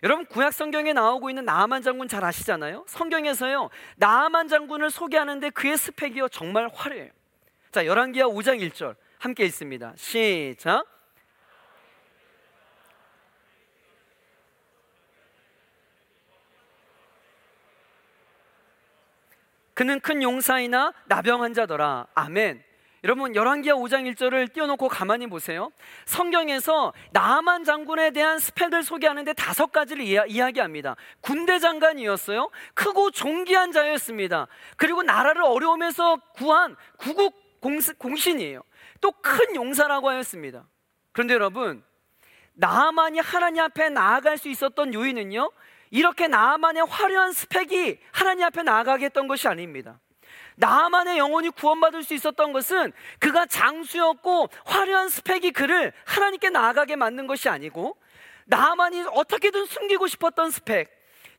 여러분 0.03 0.27
구약 0.27 0.53
성경에 0.53 0.93
나오고 0.93 1.29
있는 1.31 1.45
나아만 1.45 1.83
장군 1.83 2.07
잘 2.07 2.25
아시잖아요. 2.25 2.85
성경에서요 2.87 3.71
나아만 3.97 4.49
장군을 4.49 4.91
소개하는데 4.91 5.51
그의 5.51 5.77
스펙이요 5.77 6.29
정말 6.29 6.69
화려해요. 6.73 7.11
자 7.73 7.85
열왕기하 7.85 8.29
5장 8.29 8.61
1절 8.71 8.95
함께 9.19 9.45
있습니다. 9.45 9.95
시작. 9.97 10.98
그는 19.79 20.01
큰 20.01 20.25
용사이나 20.25 20.93
나병 21.05 21.41
환자더라. 21.41 22.09
아멘. 22.13 22.65
여러분 23.05 23.37
열왕기하 23.37 23.77
5장 23.77 24.13
1절을 24.13 24.53
띄워놓고 24.53 24.89
가만히 24.89 25.29
보세요. 25.29 25.71
성경에서 26.05 26.93
나만 27.13 27.63
장군에 27.63 28.11
대한 28.11 28.41
스펙을 28.41 28.83
소개하는데 28.83 29.35
다섯 29.35 29.71
가지를 29.71 30.03
이야, 30.03 30.51
기합니다 30.51 30.97
군대 31.21 31.61
장관이었어요. 31.61 32.51
크고 32.75 33.13
존귀한 33.13 33.71
자였습니다. 33.71 34.49
그리고 34.77 35.05
나라를 35.05 35.45
어려움에서 35.45 36.17
구한 36.35 36.75
구국 36.97 37.61
공신이에요. 37.61 38.63
또 39.01 39.13
큰 39.13 39.55
용사라고 39.55 40.09
하였습니다. 40.09 40.67
그런데 41.13 41.35
여러분 41.35 41.85
나만이 42.55 43.21
하나님 43.21 43.63
앞에 43.63 43.91
나아갈 43.91 44.39
수 44.39 44.49
있었던 44.49 44.93
요인은요. 44.93 45.53
이렇게 45.91 46.29
나만의 46.29 46.87
화려한 46.87 47.33
스펙이 47.33 47.99
하나님 48.13 48.45
앞에 48.45 48.63
나아가게 48.63 49.07
했던 49.07 49.27
것이 49.29 49.49
아닙니다. 49.49 49.99
나만의 50.57 51.19
영혼이 51.19 51.51
구원받을 51.51 52.03
수 52.03 52.15
있었던 52.15 52.53
것은 52.53 52.93
그가 53.21 53.47
장수였고 53.47 54.49
화려한 54.65 55.09
스펙이 55.09 55.53
그를 55.53 55.93
하나님께 56.05 56.51
나아가게 56.51 56.97
만든 56.97 57.27
것이 57.27 57.49
아니고 57.49 57.97
나만이 58.47 59.05
어떻게든 59.13 59.67
숨기고 59.67 60.07
싶었던 60.07 60.51
스펙, 60.51 60.91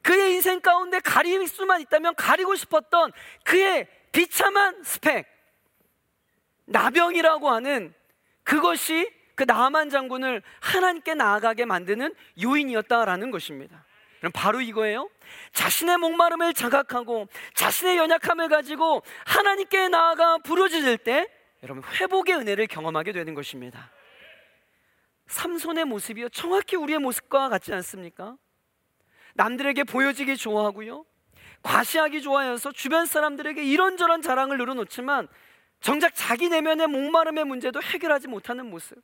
그의 0.02 0.36
인생 0.36 0.62
가운데 0.62 1.00
가릴 1.00 1.48
수만 1.48 1.82
있다면 1.82 2.16
가리고 2.16 2.56
싶었던 2.56 3.12
그의 3.44 3.88
비참한 4.12 4.84
스펙, 4.84 5.28
나병이라고 6.66 7.50
하는 7.50 7.94
그것이 8.44 9.12
그 9.36 9.44
나만 9.44 9.90
장군을 9.90 10.42
하나님께 10.60 11.16
나아가게 11.16 11.66
만드는 11.66 12.14
요인이었다라는 12.42 13.32
것입니다. 13.32 13.86
바로 14.34 14.62
이거예요. 14.62 15.10
자신의 15.54 15.98
목마름을 15.98 16.54
자각하고 16.54 17.28
자신의 17.54 17.98
연약함을 17.98 18.50
가지고 18.50 19.02
하나님께 19.26 19.88
나아가 19.88 20.38
부르짖을 20.40 20.98
때 20.98 21.28
여러분 21.64 21.84
회복의 21.84 22.36
은혜를 22.36 22.68
경험하게 22.68 23.12
되는 23.14 23.34
것입니다. 23.34 23.92
삼손의 25.28 25.86
모습이요 25.86 26.30
정확히 26.30 26.76
우리의 26.76 27.00
모습과 27.00 27.50
같지 27.50 27.74
않습니까? 27.74 28.36
남들에게 29.36 29.84
보여지기 29.84 30.36
좋아하고요. 30.38 31.06
과시하기 31.62 32.22
좋아해서 32.22 32.72
주변 32.72 33.06
사람들에게 33.06 33.64
이런저런 33.64 34.22
자랑을 34.22 34.58
늘어놓지만 34.58 35.28
정작 35.82 36.14
자기 36.16 36.50
내면의 36.50 36.88
목마름의 36.88 37.46
문제도 37.46 37.82
해결하지 37.82 38.28
못하는 38.28 38.66
모습. 38.70 39.02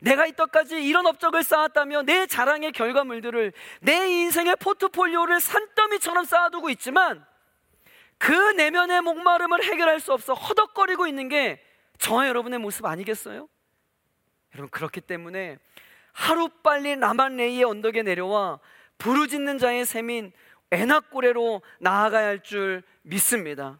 내가 0.00 0.26
이때까지 0.26 0.82
이런 0.84 1.06
업적을 1.06 1.42
쌓았다며 1.42 2.02
내 2.02 2.26
자랑의 2.26 2.72
결과물들을 2.72 3.52
내 3.80 4.08
인생의 4.08 4.56
포트폴리오를 4.56 5.40
산더미처럼 5.40 6.24
쌓아두고 6.24 6.70
있지만 6.70 7.24
그 8.18 8.32
내면의 8.32 9.00
목마름을 9.02 9.62
해결할 9.64 10.00
수 10.00 10.12
없어 10.12 10.34
허덕거리고 10.34 11.06
있는 11.06 11.28
게 11.28 11.62
저와 11.98 12.28
여러분의 12.28 12.58
모습 12.58 12.86
아니겠어요? 12.86 13.48
여러분 14.54 14.70
그렇기 14.70 15.00
때문에 15.00 15.58
하루빨리 16.12 16.96
나만 16.96 17.36
레이의 17.36 17.64
언덕에 17.64 18.02
내려와 18.02 18.58
부르짖는 18.98 19.58
자의 19.58 19.84
셈인 19.84 20.32
에낙고레로 20.72 21.62
나아가야 21.80 22.26
할 22.26 22.42
줄 22.42 22.82
믿습니다. 23.02 23.78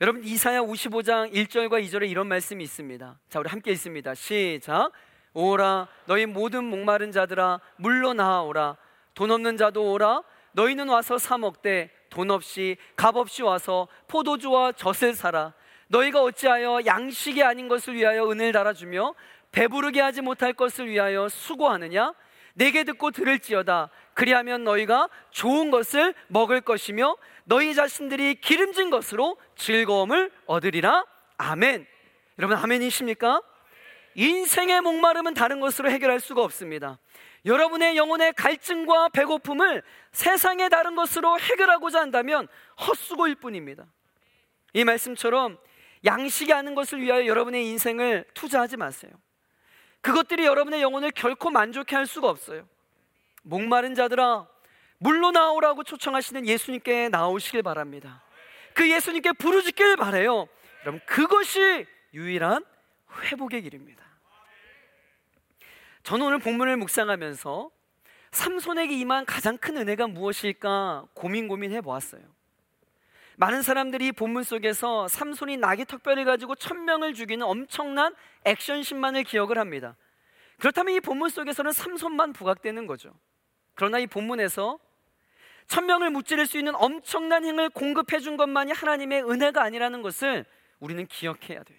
여러분 0.00 0.24
이사야 0.24 0.60
55장 0.60 1.32
1절과 1.32 1.84
2절에 1.84 2.08
이런 2.08 2.26
말씀이 2.26 2.64
있습니다. 2.64 3.18
자, 3.28 3.38
우리 3.40 3.48
함께 3.48 3.70
있습니다. 3.72 4.14
시작. 4.14 4.92
오라 5.32 5.88
너희 6.06 6.26
모든 6.26 6.64
목마른 6.64 7.12
자들아 7.12 7.60
물로 7.76 8.12
나아오라. 8.14 8.76
돈 9.14 9.30
없는 9.30 9.56
자도 9.56 9.92
오라. 9.92 10.22
너희는 10.52 10.88
와서 10.88 11.18
사 11.18 11.38
먹되 11.38 11.90
돈 12.10 12.30
없이 12.30 12.76
값 12.96 13.16
없이 13.16 13.42
와서 13.42 13.88
포도주와 14.08 14.72
젖을 14.72 15.14
사라. 15.14 15.52
너희가 15.88 16.22
어찌하여 16.22 16.80
양식이 16.86 17.42
아닌 17.42 17.68
것을 17.68 17.94
위하여 17.94 18.28
은을 18.30 18.52
달아주며 18.52 19.14
배부르게 19.52 20.00
하지 20.00 20.20
못할 20.20 20.52
것을 20.52 20.88
위하여 20.88 21.28
수고하느냐? 21.28 22.14
내게 22.54 22.84
듣고 22.84 23.10
들을지어다. 23.10 23.90
그리하면 24.14 24.64
너희가 24.64 25.08
좋은 25.30 25.70
것을 25.70 26.14
먹을 26.28 26.60
것이며 26.60 27.16
너희 27.44 27.74
자신들이 27.74 28.36
기름진 28.36 28.90
것으로 28.90 29.36
즐거움을 29.56 30.30
얻으리라. 30.46 31.04
아멘. 31.38 31.86
여러분 32.38 32.56
아멘이십니까? 32.56 33.42
인생의 34.14 34.80
목마름은 34.80 35.34
다른 35.34 35.60
것으로 35.60 35.90
해결할 35.90 36.20
수가 36.20 36.42
없습니다. 36.42 36.98
여러분의 37.44 37.96
영혼의 37.96 38.34
갈증과 38.34 39.10
배고픔을 39.10 39.82
세상의 40.12 40.68
다른 40.70 40.94
것으로 40.94 41.38
해결하고자 41.38 42.00
한다면 42.00 42.48
헛수고일 42.86 43.36
뿐입니다. 43.36 43.86
이 44.72 44.84
말씀처럼 44.84 45.58
양식이 46.04 46.52
아는 46.52 46.74
것을 46.74 47.00
위하여 47.00 47.26
여러분의 47.26 47.66
인생을 47.66 48.24
투자하지 48.34 48.76
마세요. 48.76 49.12
그것들이 50.00 50.44
여러분의 50.44 50.82
영혼을 50.82 51.10
결코 51.10 51.50
만족해 51.50 51.94
할 51.96 52.06
수가 52.06 52.28
없어요. 52.28 52.66
목마른 53.42 53.94
자들아, 53.94 54.46
물로 54.98 55.30
나오라고 55.30 55.82
초청하시는 55.82 56.46
예수님께 56.46 57.08
나오시길 57.08 57.62
바랍니다. 57.62 58.22
그 58.74 58.90
예수님께 58.90 59.32
부르짖길 59.32 59.96
바래요. 59.96 60.46
여러분, 60.82 61.00
그것이 61.06 61.86
유일한 62.14 62.64
회복의 63.24 63.62
길입니다. 63.62 64.04
저는 66.02 66.26
오늘 66.26 66.38
본문을 66.38 66.76
묵상하면서 66.76 67.70
삼손에게 68.32 68.94
임한 68.98 69.26
가장 69.26 69.58
큰 69.58 69.76
은혜가 69.76 70.06
무엇일까 70.06 71.06
고민 71.14 71.48
고민해 71.48 71.80
보았어요. 71.80 72.22
많은 73.36 73.62
사람들이 73.62 74.12
본문 74.12 74.42
속에서 74.42 75.08
삼손이 75.08 75.56
나귀 75.56 75.86
턱뼈를 75.86 76.24
가지고 76.24 76.54
천명을 76.54 77.14
죽이는 77.14 77.44
엄청난 77.44 78.14
액션신만을 78.44 79.24
기억을 79.24 79.58
합니다. 79.58 79.96
그렇다면 80.58 80.94
이 80.94 81.00
본문 81.00 81.30
속에서는 81.30 81.72
삼손만 81.72 82.34
부각되는 82.34 82.86
거죠. 82.86 83.14
그러나 83.74 83.98
이 83.98 84.06
본문에서 84.06 84.78
천명을 85.68 86.10
무찌를 86.10 86.46
수 86.46 86.58
있는 86.58 86.74
엄청난 86.74 87.44
힘을 87.44 87.70
공급해 87.70 88.18
준 88.18 88.36
것만이 88.36 88.72
하나님의 88.72 89.22
은혜가 89.22 89.62
아니라는 89.62 90.02
것을 90.02 90.44
우리는 90.78 91.06
기억해야 91.06 91.62
돼요. 91.62 91.78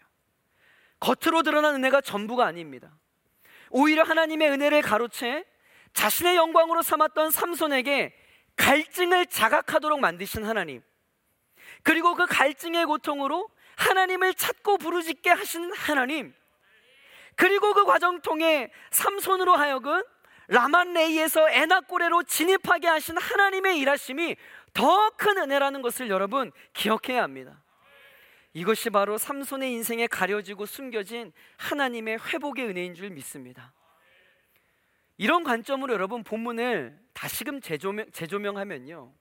겉으로 1.02 1.44
드러난 1.44 1.76
은혜가 1.76 2.00
전부가 2.00 2.46
아닙니다. 2.46 2.92
오히려 3.70 4.04
하나님의 4.04 4.50
은혜를 4.52 4.82
가로채 4.82 5.44
자신의 5.94 6.38
영광으로 6.38 6.82
삼았던 6.82 7.32
삼손에게 7.32 8.14
갈증을 8.56 9.26
자각하도록 9.26 10.00
만드신 10.00 10.46
하나님. 10.46 10.82
그리고 11.84 12.16
그 12.16 12.26
갈증의 12.28 12.86
고통으로 12.86 13.50
하나님을 13.76 14.36
찾고 14.36 14.78
부르짖게 14.78 15.30
하신 15.32 15.74
하나님. 15.74 16.34
그리고 17.36 17.74
그 17.74 17.86
과정 17.86 18.22
통해 18.22 18.72
삼손으로 18.92 19.56
하여금 19.56 20.04
라만레이에서 20.48 21.50
에나꼬레로 21.50 22.24
진입하게 22.24 22.88
하신 22.88 23.18
하나님의 23.18 23.80
일하심이 23.80 24.36
더 24.74 25.10
큰 25.18 25.38
은혜라는 25.38 25.82
것을 25.82 26.10
여러분 26.10 26.52
기억해야 26.74 27.24
합니다. 27.24 27.62
이것이 28.54 28.90
바로 28.90 29.18
삼손의 29.18 29.72
인생에 29.72 30.08
가려지고 30.08 30.66
숨겨진 30.66 31.32
하나님의 31.58 32.20
회복의 32.20 32.66
은혜인 32.68 32.96
줄 32.96 33.10
믿습니다. 33.12 33.74
이런 35.18 35.44
관점으로 35.44 35.94
여러분 35.94 36.24
본문을 36.24 37.00
다시금 37.14 37.62
재조명, 37.62 38.12
재조명하면요. 38.12 39.14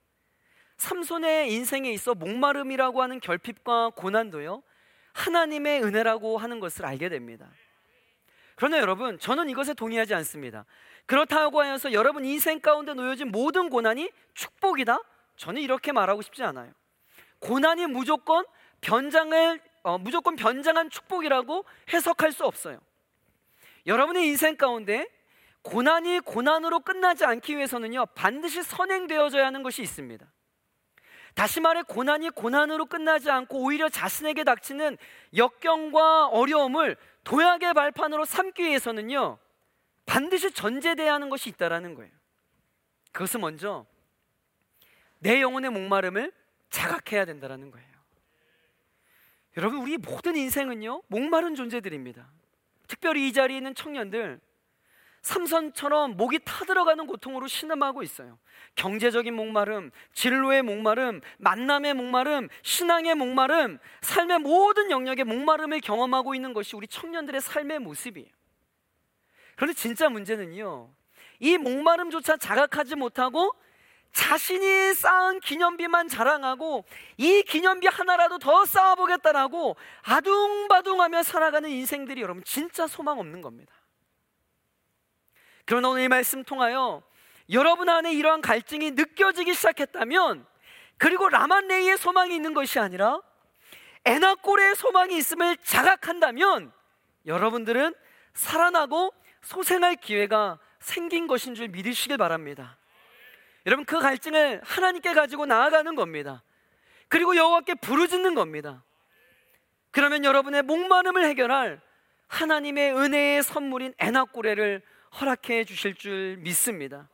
삼손의 0.78 1.52
인생에 1.52 1.92
있어 1.92 2.14
목마름이라고 2.14 3.02
하는 3.02 3.20
결핍과 3.20 3.90
고난도요. 3.90 4.62
하나님의 5.12 5.82
은혜라고 5.82 6.38
하는 6.38 6.58
것을 6.58 6.86
알게 6.86 7.08
됩니다. 7.08 7.48
그러나 8.56 8.78
여러분, 8.78 9.18
저는 9.18 9.48
이것에 9.50 9.74
동의하지 9.74 10.14
않습니다. 10.14 10.64
그렇다고 11.06 11.60
하여서 11.60 11.92
여러분 11.92 12.24
인생 12.24 12.60
가운데 12.60 12.94
놓여진 12.94 13.30
모든 13.30 13.68
고난이 13.68 14.10
축복이다? 14.34 14.98
저는 15.36 15.62
이렇게 15.62 15.92
말하고 15.92 16.22
싶지 16.22 16.42
않아요. 16.44 16.72
고난이 17.40 17.86
무조건 17.86 18.44
변장을 18.80 19.60
어, 19.82 19.98
무조건 19.98 20.36
변장한 20.36 20.90
축복이라고 20.90 21.64
해석할 21.92 22.32
수 22.32 22.44
없어요. 22.44 22.80
여러분의 23.86 24.26
인생 24.26 24.56
가운데 24.56 25.08
고난이 25.62 26.20
고난으로 26.20 26.80
끝나지 26.80 27.24
않기 27.24 27.56
위해서는요 27.56 28.06
반드시 28.14 28.62
선행되어져야 28.62 29.46
하는 29.46 29.62
것이 29.62 29.82
있습니다. 29.82 30.26
다시 31.34 31.60
말해 31.60 31.82
고난이 31.82 32.30
고난으로 32.30 32.86
끝나지 32.86 33.30
않고 33.30 33.62
오히려 33.62 33.88
자신에게 33.88 34.44
닥치는 34.44 34.98
역경과 35.36 36.28
어려움을 36.28 36.96
도약의 37.24 37.74
발판으로 37.74 38.24
삼기 38.24 38.62
위해서는요 38.62 39.38
반드시 40.06 40.50
전제돼야 40.50 41.14
하는 41.14 41.30
것이 41.30 41.48
있다라는 41.50 41.94
거예요. 41.94 42.12
그것은 43.12 43.40
먼저 43.40 43.86
내 45.18 45.40
영혼의 45.40 45.70
목마름을 45.70 46.32
자각해야 46.70 47.26
된다라는 47.26 47.70
거예요. 47.70 47.89
여러분 49.56 49.80
우리 49.80 49.96
모든 49.96 50.36
인생은요 50.36 51.02
목마른 51.08 51.54
존재들입니다. 51.54 52.30
특별히 52.86 53.28
이 53.28 53.32
자리에 53.32 53.56
있는 53.56 53.74
청년들 53.74 54.40
삼선처럼 55.22 56.16
목이 56.16 56.38
타들어가는 56.44 57.06
고통으로 57.06 57.46
신음하고 57.46 58.02
있어요. 58.02 58.38
경제적인 58.74 59.34
목마름, 59.34 59.90
진로의 60.14 60.62
목마름, 60.62 61.20
만남의 61.38 61.94
목마름, 61.94 62.48
신앙의 62.62 63.14
목마름, 63.16 63.78
삶의 64.00 64.38
모든 64.38 64.90
영역의 64.90 65.24
목마름을 65.24 65.80
경험하고 65.80 66.34
있는 66.34 66.54
것이 66.54 66.74
우리 66.74 66.86
청년들의 66.86 67.40
삶의 67.40 67.80
모습이에요. 67.80 68.28
그런데 69.56 69.74
진짜 69.74 70.08
문제는요. 70.08 70.90
이 71.38 71.58
목마름조차 71.58 72.38
자각하지 72.38 72.96
못하고 72.96 73.52
자신이 74.12 74.94
쌓은 74.94 75.40
기념비만 75.40 76.08
자랑하고 76.08 76.84
이 77.16 77.42
기념비 77.42 77.86
하나라도 77.86 78.38
더 78.38 78.64
쌓아보겠다라고 78.64 79.76
아둥바둥하며 80.02 81.22
살아가는 81.22 81.68
인생들이 81.68 82.20
여러분 82.20 82.42
진짜 82.44 82.86
소망 82.86 83.18
없는 83.18 83.40
겁니다. 83.40 83.72
그러나 85.64 85.90
오늘 85.90 86.02
이 86.02 86.08
말씀 86.08 86.42
통하여 86.42 87.02
여러분 87.50 87.88
안에 87.88 88.12
이러한 88.12 88.40
갈증이 88.40 88.92
느껴지기 88.92 89.54
시작했다면 89.54 90.46
그리고 90.98 91.28
라만레이의 91.28 91.96
소망이 91.96 92.34
있는 92.34 92.52
것이 92.52 92.78
아니라 92.78 93.20
에나꼴의 94.04 94.74
소망이 94.76 95.16
있음을 95.16 95.56
자각한다면 95.58 96.72
여러분들은 97.26 97.94
살아나고 98.34 99.12
소생할 99.42 99.96
기회가 99.96 100.58
생긴 100.80 101.26
것인 101.26 101.54
줄 101.54 101.68
믿으시길 101.68 102.16
바랍니다. 102.16 102.76
여러분 103.66 103.84
그 103.84 103.98
갈증을 103.98 104.60
하나님께 104.64 105.12
가지고 105.14 105.46
나아가는 105.46 105.94
겁니다. 105.94 106.42
그리고 107.08 107.36
여호와께 107.36 107.74
부르짖는 107.74 108.34
겁니다. 108.34 108.84
그러면 109.90 110.24
여러분의 110.24 110.62
목마름을 110.62 111.24
해결할 111.24 111.80
하나님의 112.28 112.94
은혜의 112.94 113.42
선물인 113.42 113.94
에나꼬레를 113.98 114.82
허락해 115.20 115.64
주실 115.64 115.94
줄 115.96 116.36
믿습니다. 116.38 117.08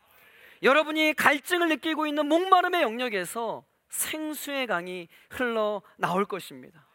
여러분이 0.62 1.14
갈증을 1.14 1.68
느끼고 1.68 2.06
있는 2.06 2.26
목마름의 2.26 2.82
영역에서 2.82 3.64
생수의 3.88 4.66
강이 4.66 5.08
흘러 5.30 5.80
나올 5.96 6.26
것입니다. 6.26 6.86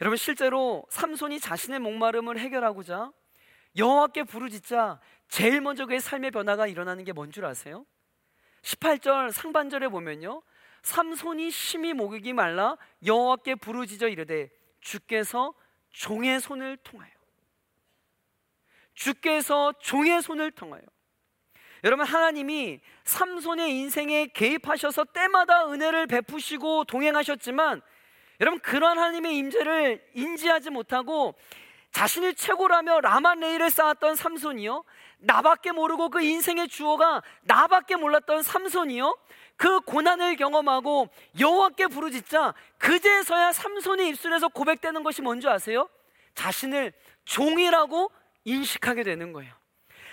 여러분 0.00 0.16
실제로 0.16 0.84
삼손이 0.90 1.40
자신의 1.40 1.80
목마름을 1.80 2.38
해결하고자 2.38 3.12
여호와께 3.76 4.24
부르짖자 4.24 5.00
제일 5.28 5.60
먼저 5.60 5.86
그의 5.86 6.00
삶의 6.00 6.30
변화가 6.30 6.66
일어나는 6.66 7.04
게 7.04 7.12
뭔 7.12 7.30
줄 7.30 7.44
아세요? 7.44 7.84
18절 8.62 9.32
상반절에 9.32 9.88
보면요. 9.88 10.42
삼손이 10.82 11.50
심히 11.50 11.92
목욕이 11.92 12.32
말라 12.32 12.76
여호와께 13.04 13.56
부르짖어 13.56 14.08
이르되 14.08 14.50
주께서 14.80 15.54
종의 15.90 16.40
손을 16.40 16.76
통하여 16.78 17.10
주께서 18.94 19.72
종의 19.80 20.22
손을 20.22 20.50
통하여 20.50 20.82
여러분 21.84 22.06
하나님이 22.06 22.80
삼손의 23.04 23.76
인생에 23.76 24.26
개입하셔서 24.26 25.04
때마다 25.04 25.70
은혜를 25.70 26.06
베푸시고 26.06 26.84
동행하셨지만 26.84 27.80
여러분 28.40 28.60
그러한 28.60 28.98
하나님의 28.98 29.36
임재를 29.36 30.04
인지하지 30.14 30.70
못하고 30.70 31.34
자신이 31.92 32.34
최고라며 32.34 33.00
라만레이를 33.00 33.70
쌓았던 33.70 34.16
삼손이요 34.16 34.84
나밖에 35.18 35.72
모르고 35.72 36.08
그 36.08 36.22
인생의 36.22 36.68
주어가 36.68 37.22
나밖에 37.42 37.96
몰랐던 37.96 38.42
삼손이요 38.42 39.16
그 39.56 39.80
고난을 39.80 40.36
경험하고 40.36 41.08
여호와께 41.38 41.86
부르짖자 41.86 42.54
그제서야 42.78 43.52
삼손의 43.52 44.08
입술에서 44.08 44.48
고백되는 44.48 45.02
것이 45.04 45.22
뭔지 45.22 45.48
아세요? 45.48 45.88
자신을 46.34 46.92
종이라고 47.24 48.10
인식하게 48.44 49.04
되는 49.04 49.32
거예요. 49.32 49.54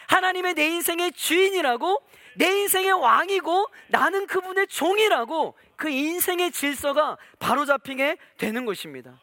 하나님의 0.08 0.56
내 0.56 0.68
인생의 0.68 1.14
주인이라고 1.14 2.04
내 2.36 2.48
인생의 2.62 2.92
왕이고 2.92 3.68
나는 3.88 4.28
그분의 4.28 4.68
종이라고 4.68 5.56
그 5.76 5.90
인생의 5.90 6.52
질서가 6.52 7.18
바로잡히게 7.40 8.18
되는 8.38 8.66
것입니다. 8.66 9.20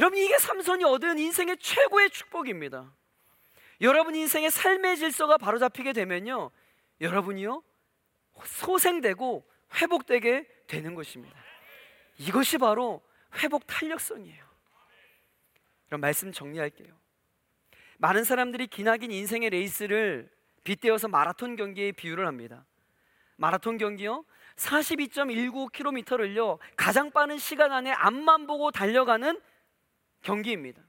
여러분 0.00 0.18
이게 0.18 0.36
삼손이 0.38 0.82
얻은 0.82 1.18
인생의 1.18 1.58
최고의 1.58 2.08
축복입니다. 2.08 2.90
여러분 3.82 4.14
인생의 4.14 4.50
삶의 4.50 4.96
질서가 4.96 5.36
바로잡히게 5.36 5.92
되면요. 5.92 6.50
여러분이요. 7.02 7.62
소생되고 8.42 9.46
회복되게 9.74 10.48
되는 10.66 10.94
것입니다. 10.94 11.38
이것이 12.16 12.56
바로 12.56 13.02
회복 13.42 13.66
탄력성이에요. 13.66 14.42
그럼 15.88 16.00
말씀 16.00 16.32
정리할게요. 16.32 16.98
많은 17.98 18.24
사람들이 18.24 18.68
기나긴 18.68 19.12
인생의 19.12 19.50
레이스를 19.50 20.30
빗대어서 20.64 21.08
마라톤 21.08 21.56
경기에 21.56 21.92
비유를 21.92 22.26
합니다. 22.26 22.64
마라톤 23.36 23.76
경기요? 23.76 24.24
42.19km를요, 24.56 26.58
가장 26.76 27.10
빠른 27.10 27.36
시간 27.36 27.72
안에 27.72 27.92
앞만 27.92 28.46
보고 28.46 28.70
달려가는 28.70 29.38
경기입니다. 30.22 30.82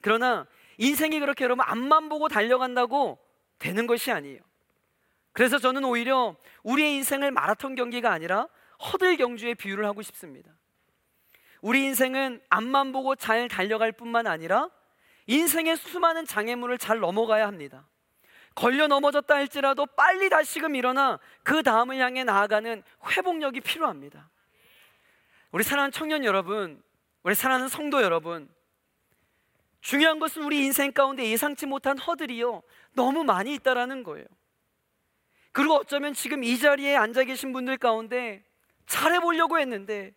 그러나 0.00 0.46
인생이 0.78 1.20
그렇게 1.20 1.44
여러분 1.44 1.64
앞만 1.66 2.08
보고 2.08 2.28
달려간다고 2.28 3.18
되는 3.58 3.86
것이 3.86 4.10
아니에요. 4.12 4.40
그래서 5.32 5.58
저는 5.58 5.84
오히려 5.84 6.36
우리의 6.62 6.94
인생을 6.96 7.30
마라톤 7.30 7.74
경기가 7.74 8.10
아니라 8.10 8.48
허들 8.92 9.16
경주에 9.16 9.54
비유를 9.54 9.84
하고 9.84 10.02
싶습니다. 10.02 10.50
우리 11.60 11.82
인생은 11.84 12.40
앞만 12.48 12.92
보고 12.92 13.16
잘 13.16 13.48
달려갈 13.48 13.92
뿐만 13.92 14.26
아니라 14.26 14.70
인생의 15.26 15.76
수많은 15.76 16.24
장애물을 16.24 16.78
잘 16.78 17.00
넘어가야 17.00 17.46
합니다. 17.46 17.86
걸려 18.54 18.86
넘어졌다 18.86 19.34
할지라도 19.34 19.84
빨리 19.84 20.30
다시금 20.30 20.74
일어나 20.74 21.18
그 21.42 21.62
다음을 21.62 21.98
향해 21.98 22.24
나아가는 22.24 22.82
회복력이 23.10 23.60
필요합니다. 23.60 24.30
우리 25.50 25.62
사랑하는 25.62 25.92
청년 25.92 26.24
여러분, 26.24 26.82
우리 27.26 27.34
사랑하는 27.34 27.66
성도 27.66 28.02
여러분, 28.02 28.48
중요한 29.80 30.20
것은 30.20 30.44
우리 30.44 30.64
인생 30.64 30.92
가운데 30.92 31.28
예상치 31.28 31.66
못한 31.66 31.98
허들이요 31.98 32.62
너무 32.92 33.24
많이 33.24 33.52
있다라는 33.54 34.04
거예요. 34.04 34.24
그리고 35.50 35.74
어쩌면 35.74 36.14
지금 36.14 36.44
이 36.44 36.56
자리에 36.56 36.94
앉아 36.94 37.24
계신 37.24 37.52
분들 37.52 37.78
가운데 37.78 38.44
잘해 38.86 39.18
보려고 39.18 39.58
했는데 39.58 40.14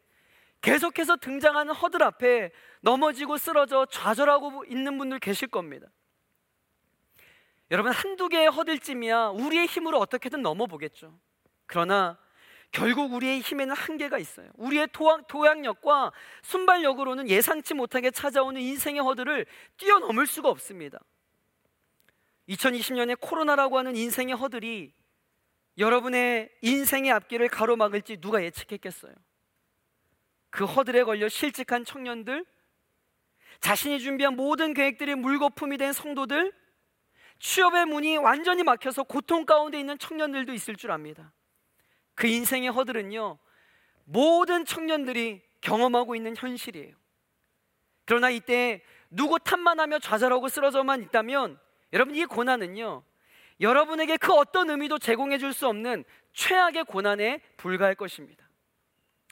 계속해서 0.61 1.15
등장하는 1.15 1.73
허들 1.73 2.03
앞에 2.03 2.51
넘어지고 2.81 3.39
쓰러져 3.39 3.87
좌절하고 3.87 4.65
있는 4.65 4.99
분들 4.99 5.17
계실 5.17 5.47
겁니다. 5.47 5.87
여러분 7.71 7.91
한두 7.91 8.29
개의 8.29 8.49
허들쯤이야 8.51 9.29
우리의 9.29 9.65
힘으로 9.65 9.97
어떻게든 9.97 10.43
넘어 10.43 10.67
보겠죠. 10.67 11.19
그러나 11.65 12.19
결국 12.71 13.13
우리의 13.13 13.41
힘에는 13.41 13.75
한계가 13.75 14.19
있어요. 14.19 14.49
우리의 14.55 14.89
토학, 14.91 15.27
토양력과 15.27 16.11
순발력으로는 16.43 17.29
예상치 17.29 17.73
못하게 17.73 18.11
찾아오는 18.11 18.61
인생의 18.61 19.01
허들을 19.01 19.45
뛰어넘을 19.77 20.27
수가 20.27 20.49
없습니다. 20.49 20.99
2020년에 22.47 23.19
코로나라고 23.19 23.77
하는 23.77 23.95
인생의 23.95 24.35
허들이 24.35 24.93
여러분의 25.77 26.49
인생의 26.61 27.11
앞길을 27.11 27.47
가로막을지 27.47 28.17
누가 28.17 28.43
예측했겠어요? 28.43 29.13
그 30.49 30.65
허들에 30.65 31.03
걸려 31.03 31.29
실직한 31.29 31.85
청년들, 31.85 32.45
자신이 33.61 33.99
준비한 33.99 34.35
모든 34.35 34.73
계획들이 34.73 35.15
물거품이 35.15 35.77
된 35.77 35.93
성도들, 35.93 36.53
취업의 37.39 37.85
문이 37.85 38.17
완전히 38.17 38.63
막혀서 38.63 39.03
고통 39.03 39.45
가운데 39.45 39.79
있는 39.79 39.97
청년들도 39.97 40.53
있을 40.53 40.75
줄 40.75 40.91
압니다. 40.91 41.31
그 42.19 42.27
인생의 42.27 42.69
허들은요, 42.71 43.39
모든 44.03 44.65
청년들이 44.65 45.41
경험하고 45.61 46.15
있는 46.17 46.35
현실이에요. 46.35 46.93
그러나 48.03 48.29
이때 48.29 48.83
누구 49.09 49.39
탓만 49.39 49.79
하며 49.79 49.99
좌절하고 49.99 50.49
쓰러져만 50.49 51.01
있다면 51.03 51.57
여러분 51.93 52.15
이 52.15 52.25
고난은요, 52.25 53.03
여러분에게 53.61 54.17
그 54.17 54.33
어떤 54.33 54.69
의미도 54.69 54.99
제공해 54.99 55.37
줄 55.37 55.53
수 55.53 55.65
없는 55.69 56.03
최악의 56.33 56.83
고난에 56.83 57.39
불과할 57.55 57.95
것입니다. 57.95 58.49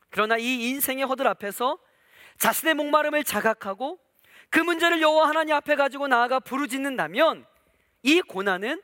그러나 0.10 0.38
이 0.38 0.70
인생의 0.70 1.04
허들 1.08 1.28
앞에서 1.28 1.78
자신의 2.38 2.76
목마름을 2.76 3.26
자각하고 3.26 4.00
그 4.50 4.60
문제를 4.60 5.02
여호와 5.02 5.28
하나님 5.28 5.56
앞에 5.56 5.76
가지고 5.76 6.08
나아가 6.08 6.40
부르짖는다면 6.40 7.46
이 8.04 8.22
고난은 8.22 8.82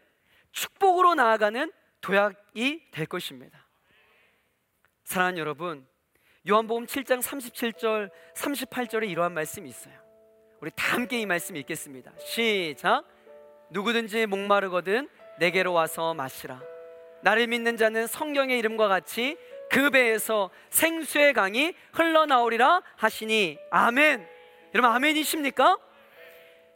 축복으로 0.51 1.15
나아가는 1.15 1.71
도약이 2.01 2.89
될 2.91 3.05
것입니다. 3.05 3.62
사랑하는 5.13 5.37
여러분, 5.37 5.85
요한복음 6.49 6.87
7장 6.87 7.21
37절, 7.21 8.09
38절에 8.35 9.07
이러한 9.07 9.31
말씀이 9.35 9.69
있어요. 9.69 9.93
우리 10.59 10.71
다 10.75 10.95
함께 10.95 11.19
이 11.19 11.27
말씀 11.27 11.55
읽겠습니다. 11.55 12.11
시작. 12.17 13.03
누구든지 13.69 14.25
목마르거든 14.25 15.07
내게로 15.37 15.71
와서 15.71 16.15
마시라. 16.15 16.59
나를 17.21 17.45
믿는 17.45 17.77
자는 17.77 18.07
성경의 18.07 18.57
이름과 18.57 18.87
같이 18.87 19.37
그 19.69 19.91
배에서 19.91 20.49
생수의 20.71 21.33
강이 21.33 21.75
흘러나오리라 21.91 22.81
하시니 22.95 23.59
아멘. 23.69 24.27
여러분 24.73 24.95
아멘이십니까? 24.95 25.77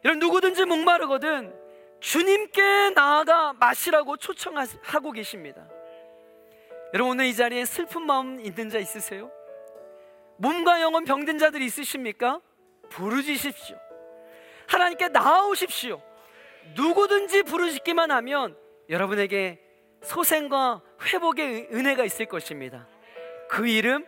여러분 0.04 0.20
누구든지 0.20 0.64
목마르거든 0.64 1.52
주님께 1.98 2.90
나아가 2.90 3.52
마시라고 3.54 4.16
초청하고 4.16 5.10
계십니다. 5.10 5.68
여러분 6.94 7.12
오늘 7.12 7.26
이 7.26 7.34
자리에 7.34 7.64
슬픈 7.64 8.06
마음 8.06 8.40
있는 8.40 8.70
자 8.70 8.78
있으세요? 8.78 9.30
몸과 10.38 10.80
영혼 10.80 11.04
병든 11.04 11.38
자들 11.38 11.60
있으십니까? 11.62 12.40
부르짖으십시오. 12.90 13.76
하나님께 14.66 15.08
나아오십시오. 15.08 16.00
누구든지 16.74 17.42
부르짖기만 17.42 18.10
하면 18.10 18.56
여러분에게 18.88 19.60
소생과 20.02 20.82
회복의 21.02 21.68
은혜가 21.72 22.04
있을 22.04 22.26
것입니다. 22.26 22.86
그 23.50 23.66
이름 23.66 24.06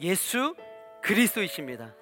예수 0.00 0.54
그리스도이십니다. 1.02 1.94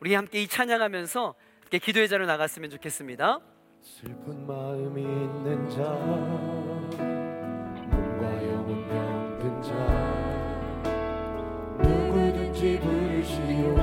우리 0.00 0.14
함께 0.14 0.40
이 0.42 0.48
찬양하면서 0.48 1.34
함께 1.62 1.78
기도의 1.78 2.08
자로 2.08 2.26
나갔으면 2.26 2.70
좋겠습니다. 2.70 3.40
슬픈 3.82 4.46
마음이 4.46 5.02
있는 5.02 5.68
자 5.70 5.82
누구든지 11.78 12.80
부르시오. 12.80 13.76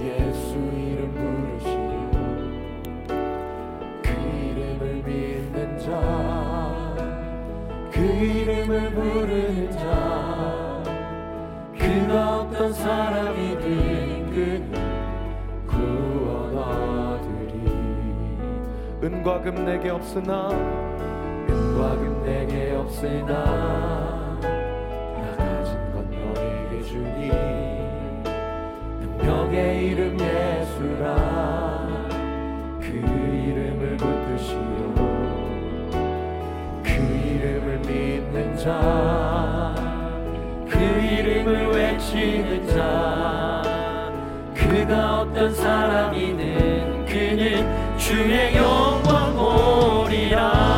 예수 0.00 0.56
이름 0.56 1.14
부르시오. 1.14 2.10
그 4.02 4.10
이름을 4.10 4.82
믿는 5.06 5.78
자그 5.78 6.98
이름을 8.00 8.72
부르는 8.90 9.70
자 9.72 10.82
그가 11.78 12.12
어떤 12.40 12.72
사람이든 12.72 14.30
그 14.30 14.34
은과 19.04 19.42
금 19.42 19.66
내게 19.66 19.90
없으나 19.90 20.48
은과 20.48 21.96
금 21.96 22.22
내게 22.24 22.72
없으나 22.72 24.13
주니 26.94 27.28
능력의 29.00 29.86
이름 29.86 30.16
예수라. 30.20 31.06
그 32.80 32.86
이름을 32.86 33.96
붙드시오. 33.96 34.94
그 36.84 36.88
이름을 36.92 37.78
믿는 37.80 38.56
자 38.56 39.74
그 40.70 40.78
이름을 40.78 41.68
외치는 41.72 42.68
자 42.68 43.62
그가 44.54 45.20
어떤 45.22 45.52
사람이든 45.52 47.06
그는 47.06 47.96
주의 47.98 48.56
영광 48.56 49.34
보리라 49.34 50.73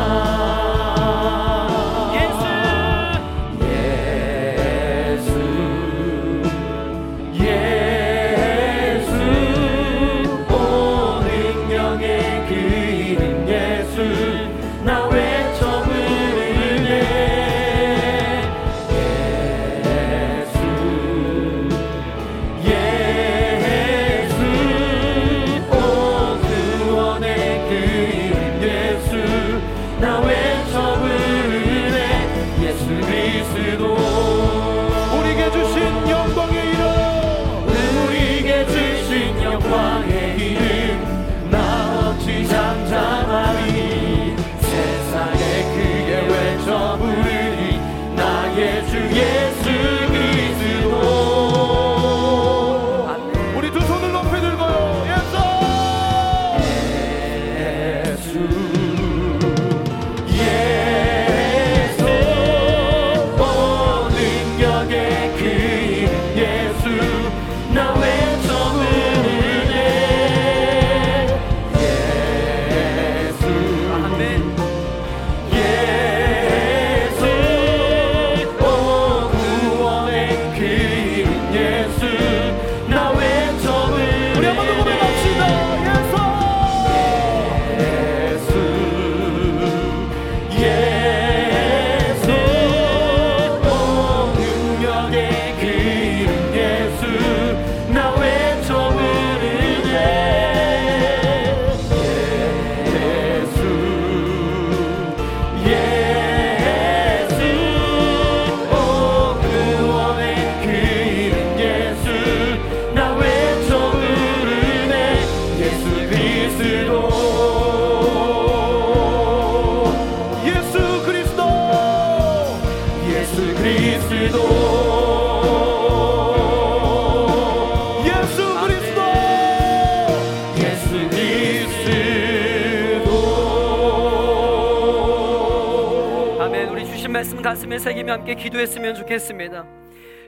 가슴에 137.47 137.79
새기며 137.79 138.11
함께 138.11 138.35
기도했으면 138.35 138.93
좋겠습니다. 138.93 139.65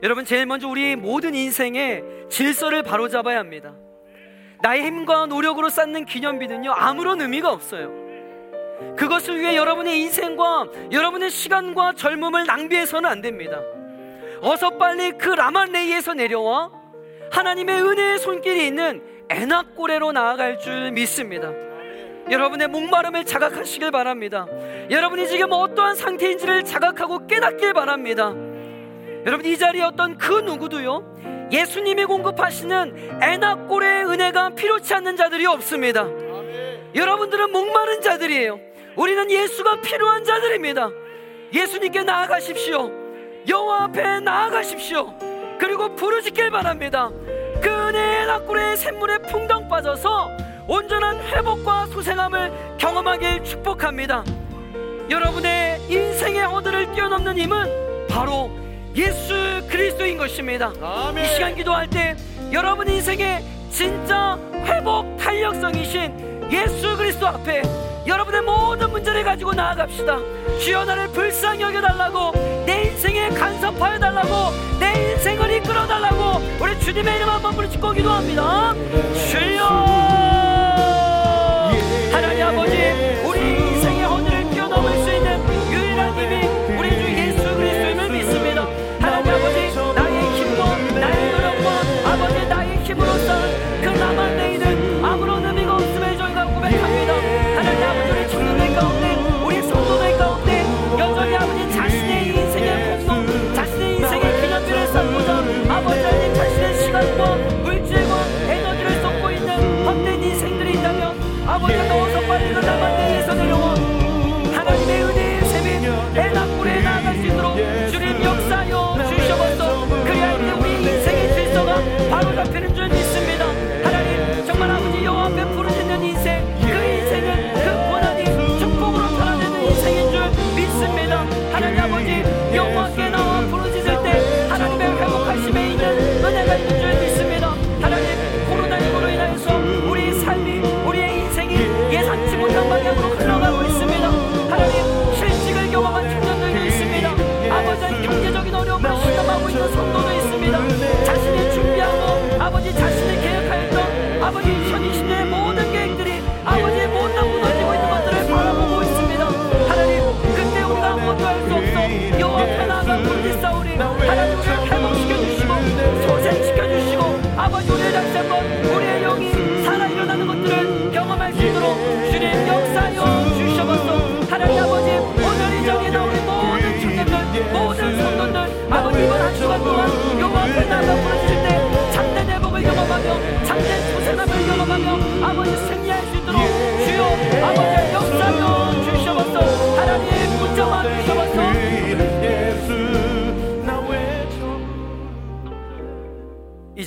여러분 0.02 0.24
제일 0.24 0.46
먼저 0.46 0.66
우리 0.66 0.96
모든 0.96 1.34
인생의 1.34 2.02
질서를 2.30 2.82
바로잡아야 2.82 3.38
합니다. 3.38 3.74
나의 4.62 4.84
힘과 4.84 5.26
노력으로 5.26 5.68
쌓는 5.68 6.06
기념비는요 6.06 6.72
아무런 6.72 7.20
의미가 7.20 7.52
없어요. 7.52 7.92
그것을 8.96 9.38
위해 9.38 9.54
여러분의 9.54 10.00
인생과 10.00 10.68
여러분의 10.90 11.28
시간과 11.28 11.92
젊음을 11.92 12.46
낭비해서는 12.46 13.10
안 13.10 13.20
됩니다. 13.20 13.60
어서 14.40 14.70
빨리 14.78 15.12
그 15.18 15.28
라만레이에서 15.28 16.14
내려와 16.14 16.70
하나님의 17.32 17.82
은혜의 17.82 18.18
손길이 18.18 18.66
있는 18.66 19.02
에낙고레로 19.28 20.12
나아갈 20.12 20.58
줄 20.58 20.90
믿습니다. 20.92 21.52
여러분의 22.28 22.68
목마름을 22.68 23.24
자각하시길 23.24 23.90
바랍니다. 23.90 24.46
여러분이 24.90 25.28
지금 25.28 25.52
어떠한 25.52 25.94
상태인지를 25.94 26.64
자각하고 26.64 27.26
깨닫길 27.26 27.72
바랍니다. 27.72 28.32
여러분 29.26 29.44
이 29.46 29.56
자리에 29.56 29.82
어떤 29.82 30.16
그 30.16 30.32
누구도요 30.32 31.48
예수님이 31.52 32.04
공급하시는 32.04 33.20
에낙골의 33.22 34.06
은혜가 34.06 34.50
필요치 34.50 34.94
않는 34.94 35.16
자들이 35.16 35.46
없습니다. 35.46 36.06
여러분들은 36.94 37.50
목마른 37.50 38.00
자들이에요. 38.00 38.58
우리는 38.96 39.30
예수가 39.30 39.80
필요한 39.80 40.24
자들입니다. 40.24 40.90
예수님께 41.52 42.02
나아가십시오. 42.04 42.90
여호와 43.48 43.84
앞에 43.84 44.20
나아가십시오. 44.20 45.14
그리고 45.58 45.94
부르짖길 45.94 46.50
바랍니다. 46.50 47.10
그 47.60 47.68
은혜의 47.68 48.26
낙골의 48.26 48.76
샘물에 48.76 49.18
풍덩 49.18 49.68
빠져서 49.68 50.49
온전한 50.70 51.18
회복과 51.18 51.86
소생함을 51.86 52.76
경험하길 52.78 53.42
축복합니다. 53.42 54.22
여러분의 55.10 55.80
인생의 55.88 56.46
허들을 56.46 56.92
뛰어넘는 56.92 57.36
힘은 57.36 58.06
바로 58.08 58.52
예수 58.94 59.34
그리스도인 59.68 60.16
것입니다. 60.16 60.72
아멘. 60.80 61.24
이 61.24 61.28
시간 61.34 61.56
기도할 61.56 61.90
때 61.90 62.16
여러분 62.52 62.88
인생의 62.88 63.42
진짜 63.68 64.38
회복 64.64 65.16
탄력성이신 65.16 66.50
예수 66.52 66.96
그리스도 66.96 67.26
앞에 67.26 67.62
여러분의 68.06 68.42
모든 68.42 68.92
문제를 68.92 69.24
가지고 69.24 69.52
나아갑시다. 69.52 70.18
주여 70.60 70.84
나를 70.84 71.08
불쌍히 71.08 71.62
여겨달라고 71.62 72.30
내 72.64 72.84
인생에 72.84 73.30
간섭하여 73.30 73.98
달라고 73.98 74.78
내 74.78 75.14
인생을 75.14 75.50
이끌어 75.50 75.84
달라고 75.88 76.40
우리 76.62 76.78
주님의 76.78 77.16
이름 77.16 77.28
한번 77.28 77.56
부르짖고 77.56 77.90
기도합니다. 77.90 78.72
주여 79.32 80.19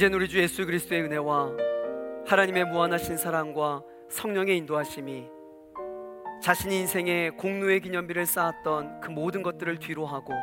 이젠 0.04 0.14
우리 0.16 0.28
주 0.28 0.38
예수 0.38 0.66
그리스도의 0.66 1.04
은혜와 1.04 1.51
하나님의 2.28 2.66
무한하신 2.66 3.16
사랑과 3.16 3.82
성령의 4.10 4.58
인도하심이 4.58 5.30
자신의 6.41 6.80
인생에 6.80 7.30
공로의 7.30 7.80
기념비를 7.80 8.26
쌓았던 8.26 8.99
그 8.99 9.12
모든 9.12 9.41
것들을 9.41 9.80
뒤로하고 9.80 10.34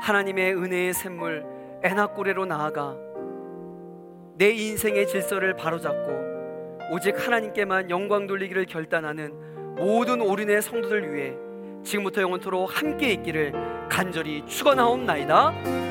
하나님의 0.00 0.54
은혜의 0.54 0.94
샘물 0.94 1.44
에나꼬레로 1.82 2.46
나아가 2.46 2.96
내 4.38 4.52
인생의 4.52 5.06
질서를 5.06 5.54
바로잡고 5.54 6.94
오직 6.94 7.26
하나님께만 7.26 7.90
영광 7.90 8.26
돌리기를 8.26 8.64
결단하는 8.64 9.74
모든 9.74 10.22
오륜의 10.22 10.62
성도들 10.62 11.14
위해 11.14 11.34
지금부터 11.84 12.22
영원토록 12.22 12.80
함께 12.80 13.12
있기를 13.12 13.52
간절히 13.90 14.46
축원하옵나이다. 14.46 15.82